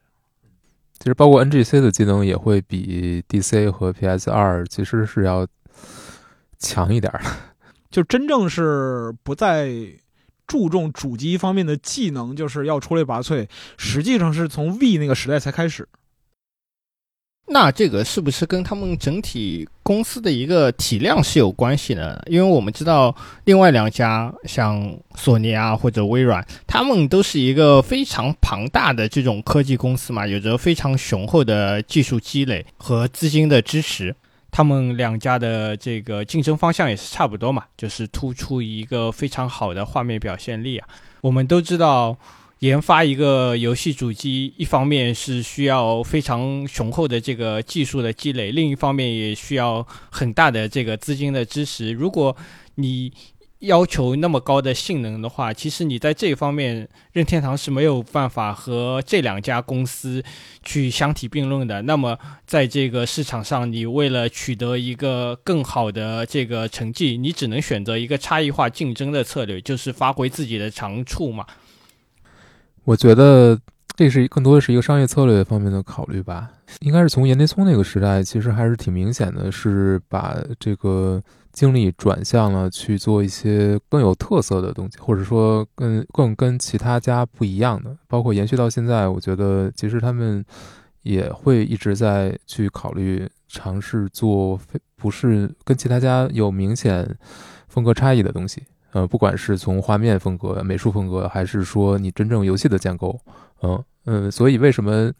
[0.99, 5.47] 其实包括 NGC 的机能也会比 DC 和 PS 二其实是要
[6.59, 7.21] 强一点的。
[7.89, 9.71] 就真正是不再
[10.45, 13.47] 注重主机方面的技能，就是要出类拔萃，
[13.77, 15.87] 实际上是从 V 那个时代才开始。
[17.53, 22.17] 那这个是不是跟他们整体公司的一个体量是有关系呢？
[22.27, 34.15] 因为我们知道，另外两家像索尼啊或者微软，他们都是一个非常庞大的这种科技公司嘛，有着非常雄厚的技术积累和资金的支持。
[34.49, 40.87] 他们两家的这个竞争方向也是差不多嘛，就是突出一个非常好的画面表现力啊。
[41.19, 42.17] 我们都知道。
[42.61, 51.91] 研发一个游戏主机，一方面是需要非常雄厚的这个技术的积累，另一方面也需要很大的这个资金的支持。
[51.91, 52.37] 如果
[52.75, 53.11] 你
[53.61, 60.23] 要求那么高的性能的话，其实你在这方面，任天堂是没有办法和这两家公司
[60.63, 61.81] 去相提并论的。
[61.81, 71.43] 那么，在这个市场上，你为了取得一个更好的这个成绩，你只能选择一个差异化竞争的策略，就是发挥自己的长处嘛。
[72.83, 73.59] 我觉得
[73.95, 76.49] 这是更多的是一个商业策略方面的考虑吧。
[76.79, 81.21] 应该是从严内聪那个时代，其实还是挺明显的，是把这个
[81.51, 87.95] 精力转向了去做一些更有特色的东西，或者说更更跟其他家不一样的。
[88.07, 90.43] 包括延续到现在，我觉得其实他们
[91.03, 97.17] 也会一直在去考虑尝试做非不是跟其他家有明显
[97.67, 98.63] 风格差异的东西。
[98.91, 103.19] 呃，不管是从画面风格、美术风格，还是说你真正游戏的建构，
[103.63, 105.11] 嗯嗯，所以为什么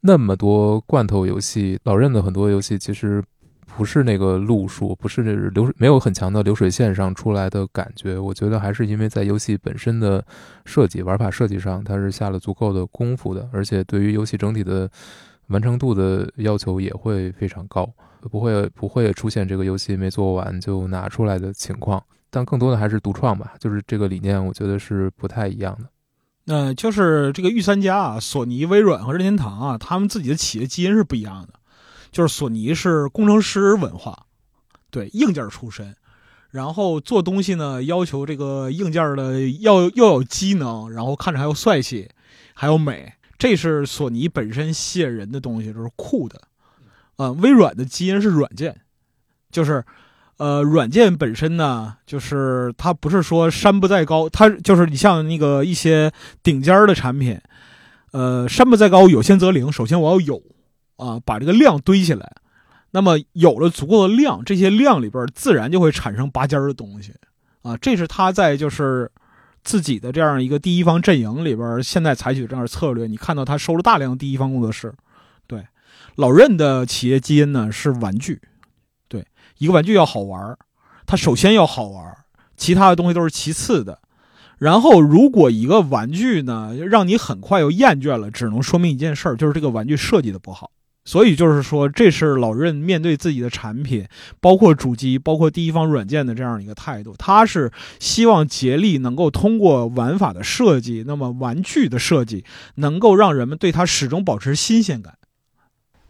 [0.00, 3.22] 那么多罐头游戏，老任的很多游戏其实
[3.76, 8.18] 不是那个路数，不是流没有很强的流水线上出来的感觉？
[8.18, 10.24] 我觉得还是因为在游戏本身的
[10.64, 14.90] 设计、玩法设计上，它是下了足够的功夫的，而且对于游戏整体的
[15.48, 17.88] 完成度的要求也会非常高，
[18.30, 22.02] 不会不会出现这个游戏没做完就拿出来的情况。
[22.30, 25.88] 但更多的还是独创吧，就是这个理念，我觉得是不太一样的。
[26.44, 31.54] 那就是这个御三家啊，索尼、微软和任天堂啊，他们自己的企业基因是不一样的。
[32.12, 34.26] 就是索尼是工程师文化，
[34.90, 35.94] 对硬件出身，
[36.50, 42.08] 然后做东西呢，要求这个硬件的要又有机能，然后看着还有帅气，
[42.54, 46.40] 还有美，这是索尼本身吸引人的东西，就是酷的。
[47.16, 48.80] 啊，微软的基因是软件，
[49.50, 49.84] 就是。
[50.40, 56.10] 呃，软件本身呢，就是它不是说山不在高，它就是你像那个一些
[56.42, 57.38] 顶尖的产品，
[58.12, 59.70] 呃，山不在高，有仙则灵。
[59.70, 60.42] 首先我要有
[60.96, 62.32] 啊，把这个量堆起来，
[62.92, 67.12] 那么有了足够的量，这些量里边自然就会产生拔尖的东西
[67.60, 67.76] 啊。
[67.76, 69.12] 这是他在就是
[69.62, 73.06] 自己的这样一个第一方阵营里边现在采取这样的策略。
[73.06, 74.90] 你看到他收了大量第一方工作室，
[75.46, 75.66] 对，
[76.16, 78.40] 老任的企业基因呢是玩具。
[79.60, 80.56] 一个玩具要好玩，
[81.04, 82.16] 它首先要好玩，
[82.56, 83.98] 其他的东西都是其次的。
[84.56, 90.70] 然后，如果一个玩具呢让你很快又厌倦了，只能说明一件事儿，就是这个玩具设计的不好。
[91.04, 94.06] 所以，就是说，这是老任面对自己的产品，
[94.40, 97.14] 包括主机，包括第一方软件的这样一个态度。
[97.18, 102.46] 他是希望竭力能够通过玩法的设计，那么玩具的设计
[102.76, 105.14] 能够让人们对它始终保持新鲜感。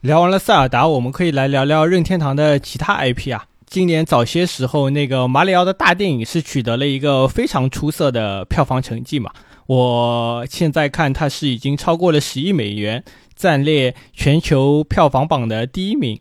[0.01, 3.45] 聊完了塞尔达，我们可以来聊聊任天堂的其他 IP 啊。
[3.67, 9.31] 今年早些时候，那个马里奥的大电影是取得了一个非常出色的票房成绩嘛。
[9.67, 16.19] 我现在看它是已经超过了十亿美元，暂列全球票房榜的第一名。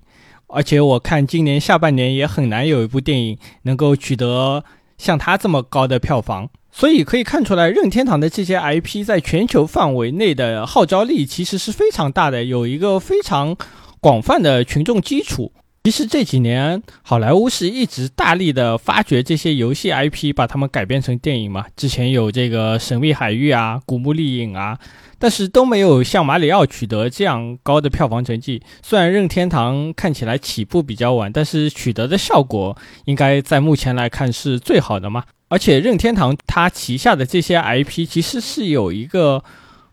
[0.47, 4.65] 而且我看今年下半年也很难有一部电影能够取得
[4.99, 6.47] 像它这么高的票房。
[6.71, 13.57] 所以可以看出来，任天堂的这些 IP 在全球范围内的号召力其实是非常大的，有一个非常
[13.99, 15.51] 广泛的群众基础。
[15.85, 21.65] 其实这几年，好莱坞是一直大力的发掘这些游戏 IP，把它们改编成电影嘛。
[21.75, 24.77] 之前有这个《神秘海域》啊，《古墓丽影》啊，
[25.19, 28.63] 但是都没有像马里奥取得这样高的票房成绩。
[28.81, 35.25] 虽然任天堂看起来起步比较晚，但是取得的效果应该在目前来看是最好的嘛。
[35.49, 39.43] 而且任天堂它旗下的这些 IP 其实是有一个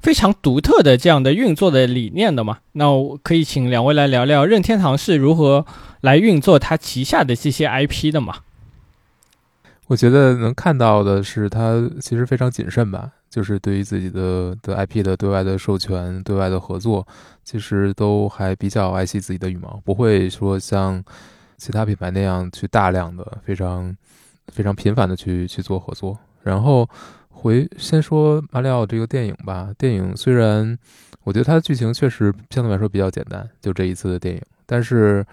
[0.00, 2.58] 非常独特的这样的运作的理念的嘛。
[2.72, 5.66] 那我可以请两位来聊聊任天堂是如何
[6.02, 8.36] 来运作它旗下的这些 IP 的嘛？
[9.88, 13.10] 我觉得能看到的是，它其实非常谨慎吧。
[13.28, 17.06] 就是对于自己的的 IP 的对外的授权、对外的合作，
[17.44, 21.04] 其实都还比较爱惜自己的羽毛，不会说像
[21.58, 23.94] 其他品牌那样去大量的、非常
[24.48, 26.18] 非常频繁的去去做合作。
[26.42, 26.88] 然后
[27.28, 30.78] 回先说马里奥这个电影吧，电影虽然
[31.24, 35.26] 我觉得它的剧情确实相对来说比较简单，就这一次的电影，但是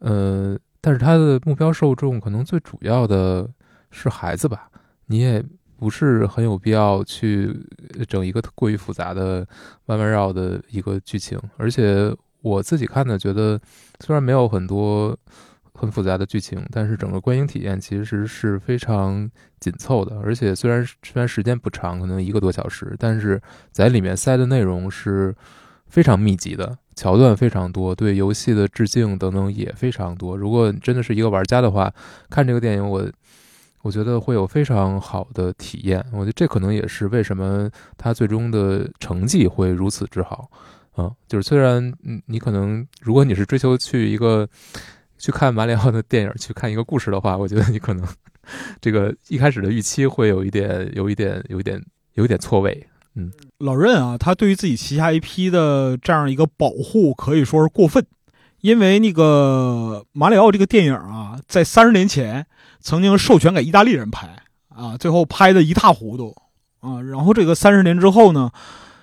[0.00, 3.48] 呃，但是它的目标受众可能最主要的
[3.90, 4.68] 是孩子吧，
[5.06, 5.42] 你也。
[5.82, 7.52] 不是很有必要去
[8.06, 9.44] 整一个过于复杂的
[9.86, 13.60] 弯弯绕的一个剧情，而且我自己看的，觉得
[13.98, 15.18] 虽然没有很多
[15.74, 19.28] 很复杂的剧情，但是整个观影体验其实是非常
[19.58, 20.20] 紧凑的。
[20.20, 25.34] 而且虽然虽然时间不长，可能一个多小时，但是在里面塞的内容是
[25.88, 30.36] 非常密集的，桥段非常多，对游戏的致敬等等也非常多。
[30.36, 31.92] 如果真的是一个玩家的话，
[32.30, 33.04] 看这个电影我。
[33.82, 37.68] 我觉得会有非常好的体验，我觉得这可能也是为什么
[37.98, 40.48] 他最终的成绩会如此之好，
[40.96, 41.92] 嗯，就是虽然
[42.26, 44.48] 你可能如果你是追求去一个
[45.18, 48.06] 去看马里奥的电影，去看一个故事的话，我觉得你可能
[48.80, 58.06] 这个一开始的预期会有一点有一点有一点有一点错位，嗯，老任啊，他对于自己旗下 IP 的这样一个保护可以说是过分，
[58.60, 62.46] 因为那个马里奥这个电影啊，在三十年前。
[62.82, 64.28] 曾经授权给意大利人拍
[64.68, 66.36] 啊，最后拍的一塌糊涂
[66.80, 67.00] 啊。
[67.00, 68.50] 然后这个三十年之后呢，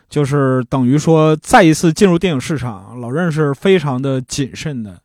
[0.10, 5.00] 就是等于说再一次进入电影市场，老任是非常的谨慎的。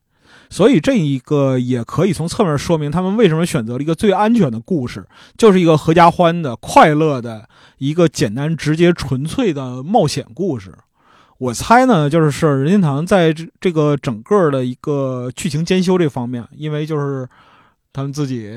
[0.50, 5.06] 所以这一个也可以从侧面说明他们为什么选择了一个最安全的故事，
[5.36, 7.48] 就是一个合家欢的、快乐的
[7.78, 10.74] 一个简单、直接、纯粹的冒险故事。
[11.38, 17.28] 我猜呢，就是是任天堂在这这个整个的一个剧情兼修这方面，因为就是。
[17.94, 18.50] 他们自己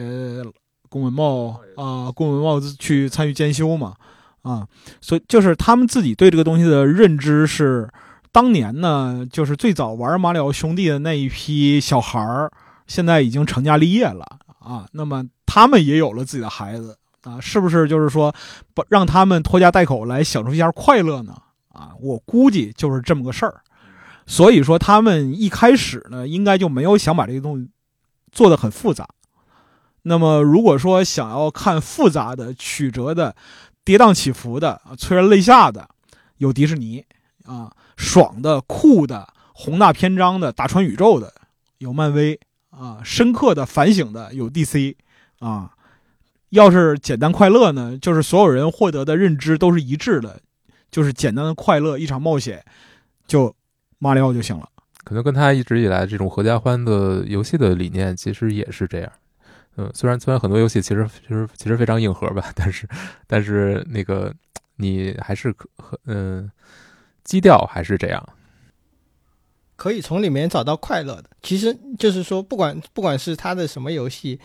[0.89, 3.93] 龚文茂啊，宫本茂去参与监修嘛，
[4.41, 4.67] 啊，
[4.99, 7.87] 所以就是他们自己对这个东西的认知是，
[8.31, 12.51] 当年呢，就是最早玩马里奥兄弟的那一批小孩儿，
[12.87, 14.25] 现在已经成家立业了
[14.59, 18.33] 啊，那么他们也有了自己的孩子啊，是不是就是说，
[18.73, 21.35] 不让他们拖家带口来享受一下快乐呢？
[21.73, 23.61] 啊，我估计就是这么个事儿，
[24.25, 27.69] 所以说他们一开始呢，应该就没有想把这个东西
[28.31, 29.07] 做得很复杂。
[30.07, 33.35] 那么，如果说想要看复杂的、曲折的、
[33.83, 35.89] 跌宕起伏的、催人泪下的，
[36.37, 37.03] 有迪士尼
[37.45, 41.33] 啊；爽的、酷的、宏大篇章的、打穿宇宙的，
[41.79, 42.39] 有漫威
[42.69, 44.95] 啊；深刻的、反省的，有 DC
[45.39, 45.71] 啊。
[46.51, 50.39] 要是简单快乐呢，就是所有人获得的认知都是一致的，
[50.89, 52.63] 就是简单的快乐，一场冒险，
[53.27, 53.53] 就
[53.99, 54.69] 马里奥就行了。
[55.03, 59.11] 可能跟他一直以来这种合家欢的游戏的理念，其实也是这样。
[59.77, 62.87] 嗯，虽然虽然很多游戏其实其实其实非常硬核吧，但是
[63.27, 64.33] 但是那个
[64.75, 65.69] 你还是可
[66.05, 66.51] 嗯
[67.23, 68.29] 基调还是这样，
[69.75, 71.25] 可以从里面找到快乐的。
[71.43, 74.39] 其实就是说，不管不管是他的什么游戏，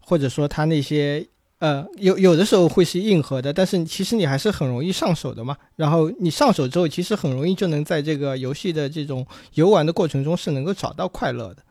[0.00, 1.24] 或者说他那些
[1.60, 5.56] 呃有有的时候会是硬核的，但是其实你还是很容易上手的嘛。
[5.76, 9.24] 然后你上手之后，其实很容易就能在这个游戏的这种
[9.54, 11.62] 游玩的过程中是能够找到快乐的。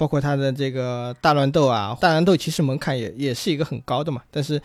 [0.00, 4.22] 包括它的这个大乱斗啊，大乱斗其实门槛也也是一个很高的嘛。
[4.30, 4.58] 但是，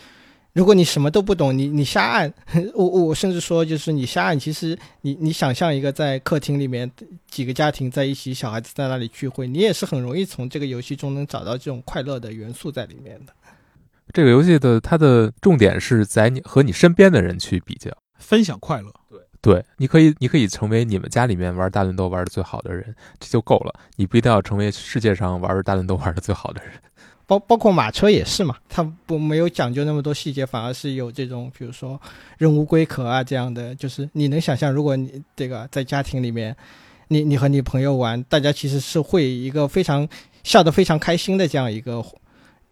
[0.54, 2.34] 如果你什么都不懂，你你瞎按，
[2.74, 6.90] 我我甚至说就是你瞎按，其实你你想象一个在客厅里面
[7.30, 13.34] 几个家庭在一起，小孩子在那里聚会，你也是很容易从这个游戏中能找到这种快乐的元素在里面的。
[14.14, 18.90] 这个游戏的它的重点是在你和你身边的人去比较，分享快乐。
[19.46, 23.72] 对，你可以，你可以成为你们家里面玩大乱斗玩的最好的人，这就够了。
[23.96, 26.74] 你不一定要成为世界上玩大乱斗玩的最好的人。
[27.28, 32.02] 包包括马车也是嘛，它不没有讲究那么多细节，反而是有这种，比如说
[32.40, 36.56] 任务龟壳啊这样的，就是你能想象，如果你这个在家庭里面，
[37.10, 40.10] 你你和你朋友玩，大家其实是会一个非常
[40.44, 42.04] 笑得非常开心的这样一个。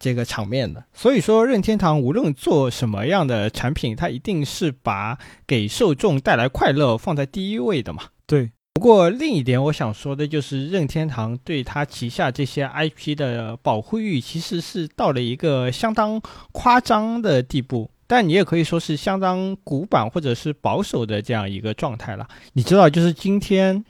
[0.04, 8.02] 这个场面的，所以说任天堂无论做什么样的产品，它一定是把给受众带来快乐放在第一位的嘛。
[8.26, 8.50] 对。
[8.74, 16.20] 不过另一点，我想说的就是任天堂对他旗下这些 IP 的保护欲，其实是到了一个相当
[16.52, 22.28] 夸张的地步，但你也可以说是相当古板或者是保守的这样一个状态了。
[22.52, 23.82] 你知道，就是今天。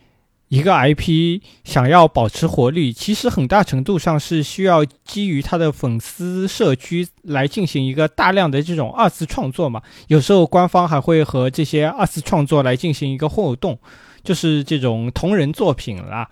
[0.49, 9.83] 一个 IP 想要保持活力，其实很大程度上是需要基于他的粉丝社区来进行一个大量的这种二次创作嘛。
[10.09, 13.79] 有时候官方还会和这些二次创作来进行一个互动，
[14.23, 16.31] 就是这种同人作品啦。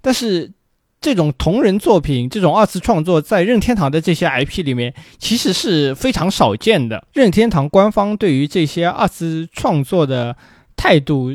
[0.00, 0.52] 但是
[1.00, 7.06] 这种同人作品，这种二次创作，在任天堂的这些 IP 里面，其实是非常少见的。
[7.14, 10.36] 任天堂官方对于这些二次创作的
[10.76, 11.32] 态度，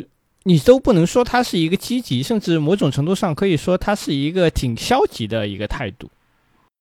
[0.50, 6.10] 你都不能说他是一个积极，甚至某种程度上可以说他是一个挺消极的一个态度。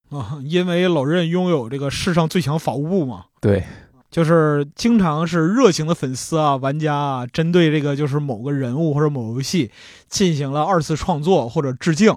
[0.09, 3.63] 啊，因为老任拥有这个世上最强法务部嘛，对，
[4.11, 9.71] 就是经常是热情的粉丝啊、玩家啊，针对这个就是某个人物或者某游戏
[10.09, 12.17] 进行了二次创作或者致敬。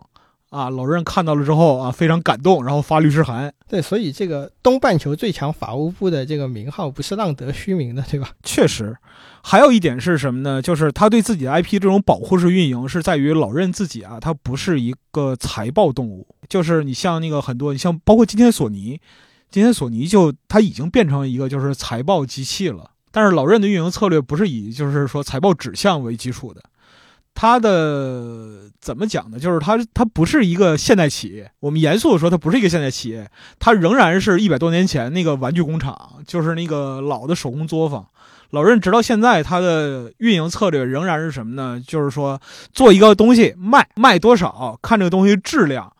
[0.52, 3.52] 啊，老任看到了之后啊，非常感动，然后发律师函。
[3.70, 8.32] 对，所以这个东半球最强法务部的这个名号不是浪得虚名的，对吧？
[8.44, 8.94] 确实，
[9.42, 10.62] 还有一点是什么呢？
[10.62, 16.28] 就是他对自己的 IP 这种保护式运营，是在于老任自己啊，他不是一个财报动物。
[16.50, 19.00] 就是你像那个很多，你像包括今天索尼，
[19.50, 22.92] 今天索尼就他已经变成一个就是财报机器了。
[23.14, 26.62] 但是老任的运营策略不是以就是说财报指向为基础的。
[27.34, 29.40] 它的怎么讲呢？
[29.40, 31.52] 就是它，它不是一个现代企业。
[31.60, 38.06] 我们严肃的说，它不是一个现代企业，它仍然是一百多年前那个玩具工厂，就是那个老的手工作坊。
[38.52, 41.82] 老任直到现在，他的运营策略仍然是什么呢？
[41.88, 42.40] 就是说，
[42.74, 45.94] 做一个东西卖，卖多少看这个东西质量，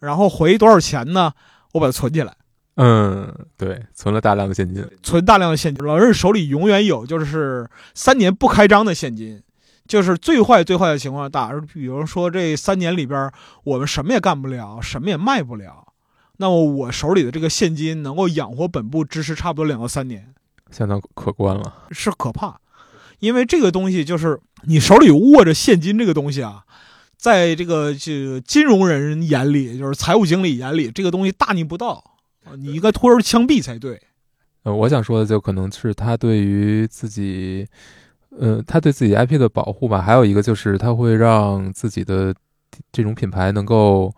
[0.00, 1.32] 然后回多少钱呢？
[1.72, 2.34] 我把它存起来。
[2.76, 5.84] 嗯，对，存了大量的现金，存大量的现金。
[5.86, 9.42] 老任手里永远有就是三年不开张的现金。
[9.88, 13.32] 就是最坏最坏的情况，打比如说这三年里边，
[13.64, 15.94] 我们什么也干不了，什么也卖不了，
[16.36, 20.34] 那么我手里的这个现金能够养活本部支持差不多两到三年，
[20.70, 22.60] 相当可观了，是可怕，
[23.18, 26.64] 因为这个东西就是你手里握着现金这个东西啊，
[27.16, 32.04] 在这个这金融人眼里，就是财务经理眼里，这个东西大逆不道，
[32.58, 33.98] 你应该拖着枪毙才对。
[34.64, 37.66] 呃，我想说的就可能是他对于自己。
[38.38, 42.34] 呃，他对自己 IP 的保护吧，还有一个就是他会让自己的
[42.92, 44.14] 这种品牌能够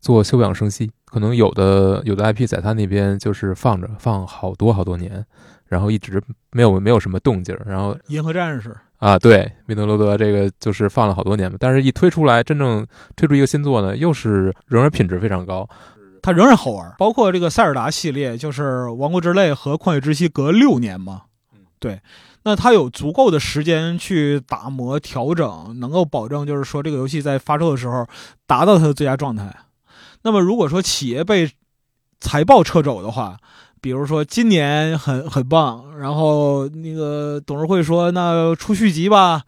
[0.00, 0.90] 做休养生息。
[1.04, 5.24] 可能有的有的 IP 在他那边就是放着放好多好多年，
[5.66, 7.56] 然后一直没有没有什么动静。
[7.64, 15.66] 然后银河战士啊，对，米德罗德这个就是放了好多年嘛，但是一推出来，真正推出一个新作呢，又是仍然品质非常高，
[16.20, 16.94] 它仍然好玩。
[16.98, 21.22] 包括这个塞尔达系列，就是王国之泪和旷野之息隔六年嘛，
[21.78, 22.00] 对。
[22.44, 28.06] 那他有足够的时间去打磨调整，能够保证就是说这个游戏在发售的时候
[28.46, 29.52] 达到它的最佳状态。
[30.22, 31.50] 那么如果说企业被
[32.20, 33.36] 财报撤走的话，
[33.80, 39.42] 比如说今年很很棒，然后那个董事会说那出续集吧，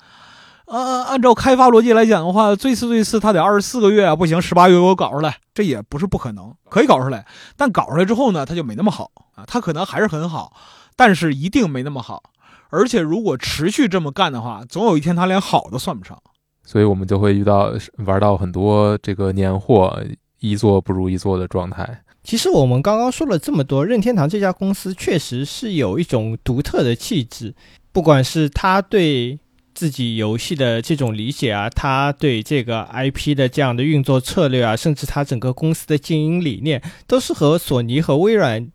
[0.66, 7.24] 呃，按照开发逻辑来讲的话，最次最次他得二十四个月啊，不行，十八月给我搞出来，这也不是不可能，可以搞出来。
[7.56, 10.52] 但搞出来之后呢，它就没那么好啊，它可能还是很好，
[10.98, 12.24] 但是一定没那么好。
[12.70, 16.20] 而且，如果持续这么干的话，总有一天他连好都算不上。
[16.64, 17.72] 所以我们就会遇到
[18.04, 20.04] 玩到很多这个年货
[20.40, 22.02] 一做不如一做的状态。
[22.22, 27.54] 其实我们刚刚说了这么多，任天堂这家公司确实是有一种独特的气质，
[27.90, 29.38] 不管是他对
[29.74, 38.68] 自己游戏的这种理解啊，他对这个 IP 的这样的运作策略啊，甚至他整个公司的经营理念，都是和索尼和微软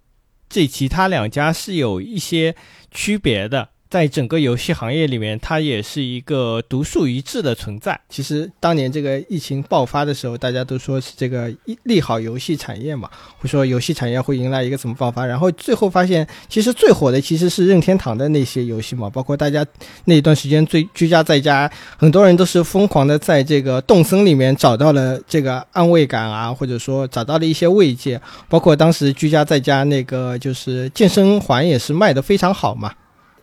[0.54, 2.56] 这其他两家是有一些
[2.92, 3.70] 区别的。
[3.94, 8.00] 在整个游戏行业里面，它也是一个独树一帜的存在。
[8.10, 15.24] 其实当年这个疫情爆发的时候，大家都说是这个利好游戏产业嘛，会说游戏产业会迎来一个怎么爆发。
[15.24, 19.64] 然后最后发现，其实最火的其实是任天堂的那些游戏嘛，包括大家
[20.06, 28.20] 那一段时间最居家在家，很多人都是疯狂的在这个动森里面找到了这个安慰感啊，或者说找到了一些慰藉。
[28.50, 32.92] 包括当时居家在家那个就是健身环也是卖的非常好嘛。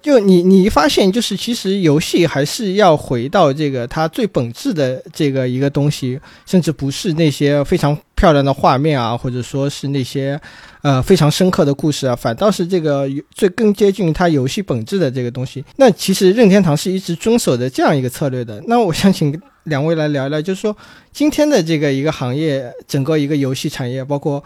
[0.02, 10.40] 就你，你发现就是，其实游戏还是要回到这个它最本质的这个一个东西，甚至不是那些非常漂亮的画面啊，或者说是那些
[10.82, 15.62] 呃非常深刻的故事啊，反倒是这个最更接近它游戏本质的这个东西。
[15.76, 18.62] 那其实任天堂是一直遵守的这样一个策略的。
[18.66, 20.74] 那我想请两位来聊一聊，就是说
[21.12, 24.42] 今天的这个一个行业，整个一个游戏产业，包括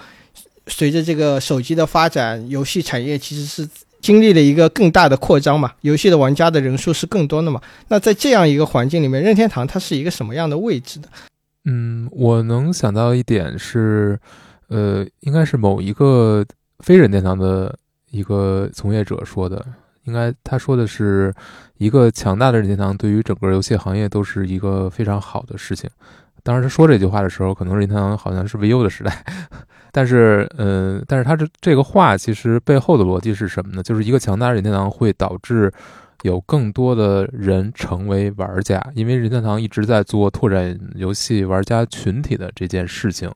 [0.67, 3.69] 随着这个手机的发展，游戏产业其实是。
[4.05, 7.59] 经历了一个更大的扩张嘛，游戏的玩家的人数是更多的嘛。
[7.89, 11.09] 那在这样一个环境里面，任天堂它是一个什么样的位置的？
[11.65, 14.21] 嗯，我能想到一点是，
[14.69, 16.45] 呃，应该是某一个
[16.81, 17.75] 非任天堂的
[18.11, 19.65] 一个从业者说的，
[20.05, 21.33] 应该他说的是
[21.79, 25.89] 一个强大的任天堂对于整个游戏行业都是一个非常好的事情。
[26.43, 29.25] 当时他说这句话的时候，可能任天堂好像是 VU 的时代。
[29.97, 33.81] 但是，嗯，但是他这这个话其实背后的逻辑是什么呢？
[33.81, 35.73] 就是一个强大的任天堂会导致
[36.23, 43.31] 有更多的人成为玩家，因为任天堂一直在做拓展游戏玩家群体的这件事情，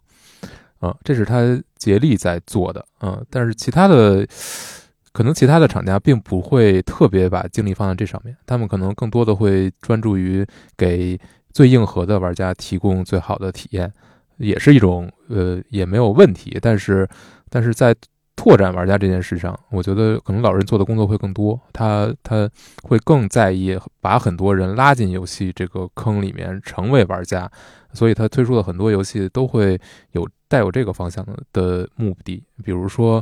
[0.80, 4.26] 啊，这是他竭力在做的，嗯，但是其他的，
[5.12, 10.44] 可能其他的厂家并不会特别把精力放在这上面，他们可能更多的会专注于
[10.76, 11.16] 给
[11.52, 13.92] 最硬核的玩家提供最好的体验，
[14.38, 17.08] 也是一种呃也没有问题，但是
[17.50, 17.94] 但是在。
[18.40, 22.48] 拓展玩家这件事上，我觉得可能老人做的工作会更多，他他
[22.84, 27.50] 会更在意把很多人拉进游戏这个坑里面成为玩家，
[27.92, 29.76] 所以他推出的很多游戏都会
[30.12, 33.20] 有带有这个方向的目的，比如说，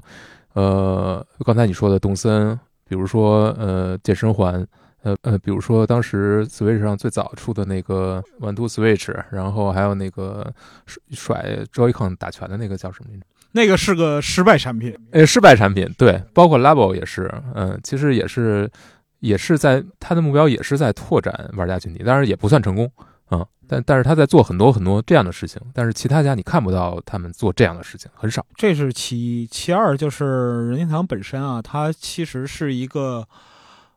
[0.53, 2.55] 呃，刚才你说的动森，
[2.87, 4.67] 比如说呃健身环，
[5.07, 10.53] 呃呃，比如说当时 Switch 上最早出的那个 One Two Switch，然后还有那个
[11.11, 13.11] 甩 Joy-Con 打拳的那个叫什么？
[13.53, 18.69] 那个是个失败产品，呃，失败产品，对，包括 Level 也是，嗯，其实也是，
[19.21, 22.91] 也是在他的目标也是在拓展玩家群体，当然也不算成功，
[23.27, 28.45] 啊，但但是他在做很多很多这样的事情，但是其他家你看不到他们做这样的事情，很少。
[28.57, 33.29] 这是其一，其二就是任天堂本身啊，它其实是一个。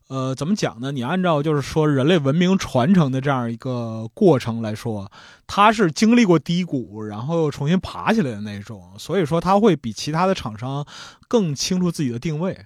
[0.10, 0.92] 呃，怎么讲呢？
[0.92, 5.12] 你按照就是说人类文明传承的这样一个过程来说，
[5.46, 10.84] 它是经历过低谷，然后重新爬起来的那种，所以说它会比其他的厂商
[11.28, 12.66] 更清楚自己的定位，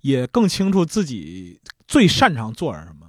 [0.00, 3.06] 也更清楚自己最擅长做什么，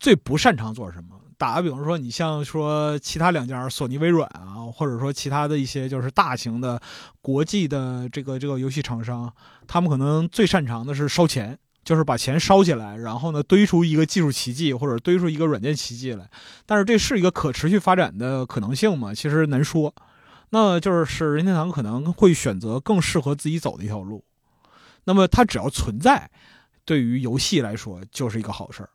[0.00, 1.10] 最不擅长做什么。
[1.38, 6.82] 打个比方说，你像说其他两家索尼、微软啊，或者说其他的一些就是大型的
[7.22, 9.32] 国际的这个这个游戏厂商，
[9.68, 11.56] 他们可能最擅长的是烧钱。
[11.84, 16.28] 就是把钱烧起来，然后呢堆出一个技术奇迹，或者堆出一个软件奇迹来。
[16.66, 19.14] 但是这是一个可持续发展的可能性吗？
[19.14, 19.94] 其实难说。
[20.50, 24.24] 那就是任天堂可能会选择更适合自己走的一条路。
[25.04, 26.30] 那么它只要存在，
[26.84, 28.90] 对于游戏来说就是一个好事儿。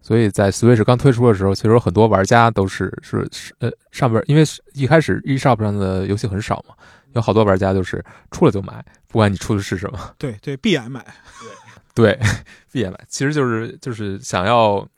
[0.00, 4.42] 所以在 Switch 刚推出的时候，其实很多玩家都是是是呃上边，因为
[4.72, 6.74] 一开始 eShop 上的游戏很少嘛，
[7.12, 10.14] 有好多玩家就是出了就买，不管你出的是什么。
[10.18, 11.04] 对对，必然买。
[11.40, 11.48] 对，
[11.94, 14.88] 闭眼买，其实就是就是想要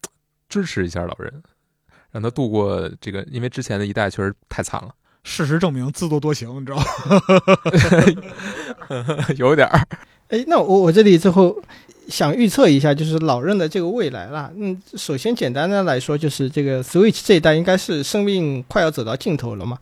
[0.49, 1.43] 支持一下老人，
[2.13, 4.95] 让他度过这个，因为之前的一代确实太惨了。
[5.25, 6.85] 事实证明，自作多情，你知道吗？
[9.37, 9.81] 有点儿。
[10.29, 11.57] 哎，那我我这里最后
[12.09, 14.53] 想预测一下，就是老任的这个未来啦。
[14.57, 19.79] 嗯，首先简单的来说，就是这个 Switch 这一代应该是生命快要走到尽头了嘛。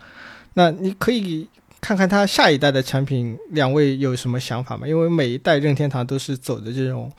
[0.55, 1.49] 那你可以。
[1.83, 4.87] 看看它下一代的产品，两位有什么想法吗？
[4.87, 7.11] 因为每一代任天堂都是走的这种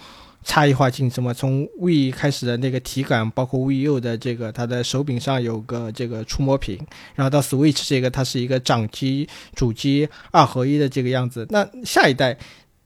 [0.41, 1.33] 差异化竞争嘛。
[1.33, 6.79] 从 V 开始的那个体感，包括 VU 的这个它的手柄上有个这个触摸屏，
[7.13, 11.45] 然后到 Switch 这个它是一个掌机、主机二合一的这个样子。
[11.49, 12.37] 那下一代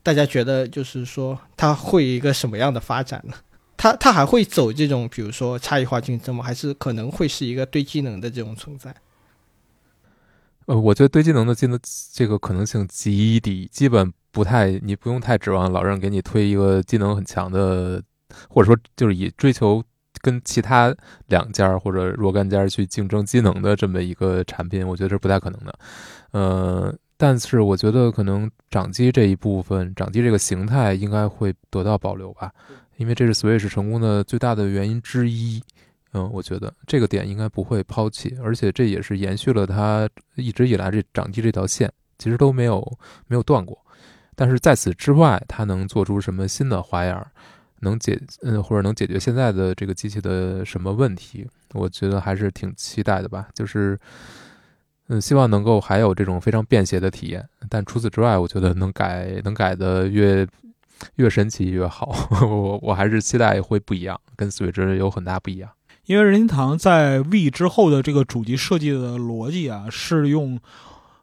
[0.02, 3.34] 大家觉得就是说它会一个什么样的发展呢？
[3.76, 6.42] 它它还会走这种比如说差异化竞争吗？
[6.42, 8.92] 还是可能会是一个堆机能的这种存在？
[10.68, 11.80] 呃，我觉得堆技能的技能
[12.12, 18.02] 这个可能性极低，基本不太，你不用太指望老任给你推一个技能很强的，
[18.50, 19.82] 或者说就是以追求
[20.20, 20.94] 跟其他
[21.28, 25.78] 两家或者若干家去竞争技能的这么一个产品，我觉得是不太可能的。
[26.32, 32.52] 呃，但是我觉得可能掌机这一部分，掌机这个形态应该会得到保留吧，
[32.98, 35.62] 因为这是 Switch 成功的最大的原因之一。
[36.18, 42.98] 嗯，我觉得这个点应该不会抛弃，而且这也是延续了它一直以来这掌机这条线，其实都没有
[43.28, 43.78] 没有断过。
[44.34, 47.24] 但是在此之外，它能做出什么新的花样，
[47.80, 51.46] 能解嗯或者能解决现在的这个机器的什么问题？
[51.74, 53.48] 我觉得还是挺期待的吧。
[53.54, 53.98] 就是
[55.08, 57.48] 嗯，希望能够还有这种非常便携的体验。
[57.68, 60.46] 但除此之外，我觉得能改能改的越
[61.16, 62.14] 越神奇越好。
[62.46, 65.70] 我我还是期待会不一样，跟 Switch 有很大不一样。
[66.08, 70.58] 因为任天堂在 V 之后的这个主机设计的逻辑啊，是用，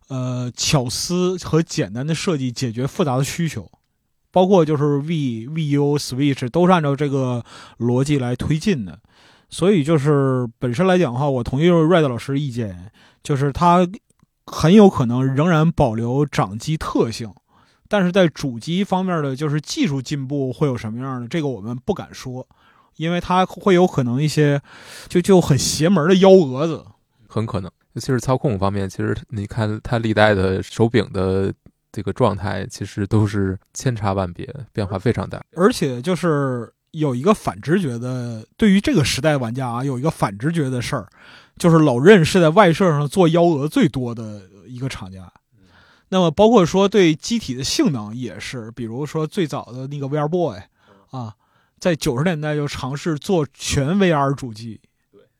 [0.10, 3.68] 呃巧思和简单的设计解决复杂的需求，
[4.32, 7.44] 包括就是 V、VU、Switch 都是按照这个
[7.80, 9.00] 逻辑来推进的，
[9.50, 12.92] 所以就是本身来讲的话，我同意 Red 老师意见，
[13.24, 13.88] 就是它
[14.46, 17.34] 很有可能仍然保留掌机特性，
[17.88, 22.48] 但是在主机方面的就是技术进步会有什么样的，这个我们不敢说。
[22.98, 24.62] 因为它会有可能一些，
[25.08, 26.86] 就就很邪门的幺蛾子，
[27.28, 28.90] 很可能，尤其是操控方面。
[28.90, 31.54] 其实你看它历代的手柄的
[31.92, 35.44] 这个状态，其实都是千差万别，变化非常大。
[35.56, 41.08] 而且就是有一个反直觉的，对于这个时代玩家啊，有一个反直觉的事儿，
[41.58, 45.30] 就是老任是在外设上做幺蛾最多的一个厂家。
[46.10, 50.60] 那么包括说对机体的性能也是，比如说最早的那个 VR Boy
[51.12, 51.36] 啊。
[51.80, 54.82] 在九十年代就尝试做全 VR 主机，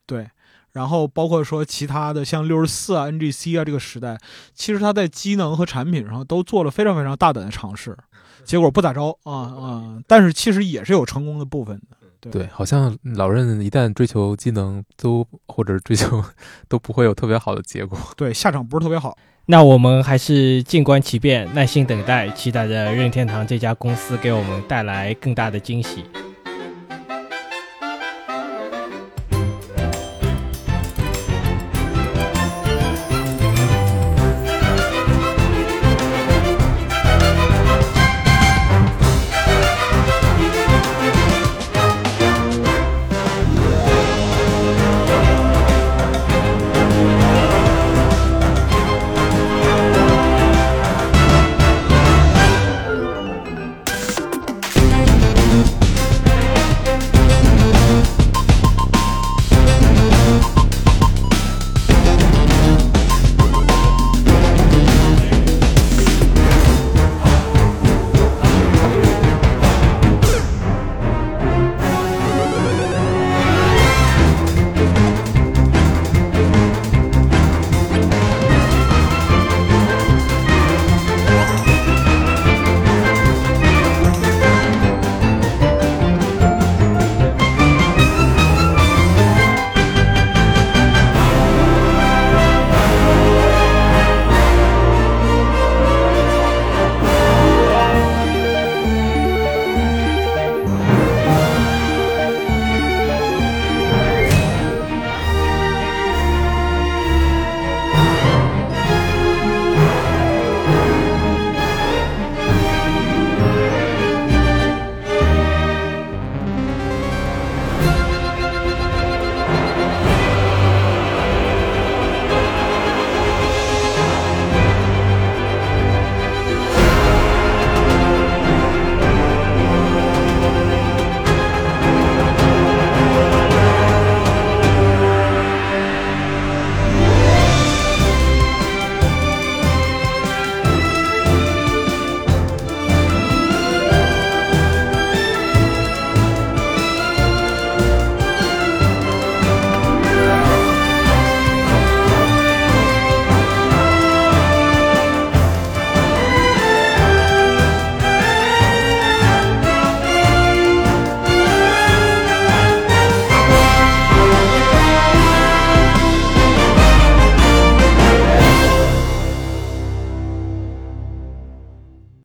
[0.06, 0.28] 对
[0.72, 4.18] 然后包括说其他的像六十四啊、NGC 啊这个时代，
[4.54, 7.98] 其实它在机能和产品上都做了非常非常大胆的尝试，
[8.44, 9.98] 结果不咋着啊啊！
[10.06, 11.98] 但是其实也是有成功的部分的。
[12.20, 16.22] 对对，好像老任一旦追求机能，都或者追求
[16.68, 17.98] 都不会有特别好的结果。
[18.18, 19.18] 对，下场不是特别好。
[19.46, 26.04] 那我们还是静观其变，耐心等待，期待着任天堂这家公司给我们带来更大的惊喜。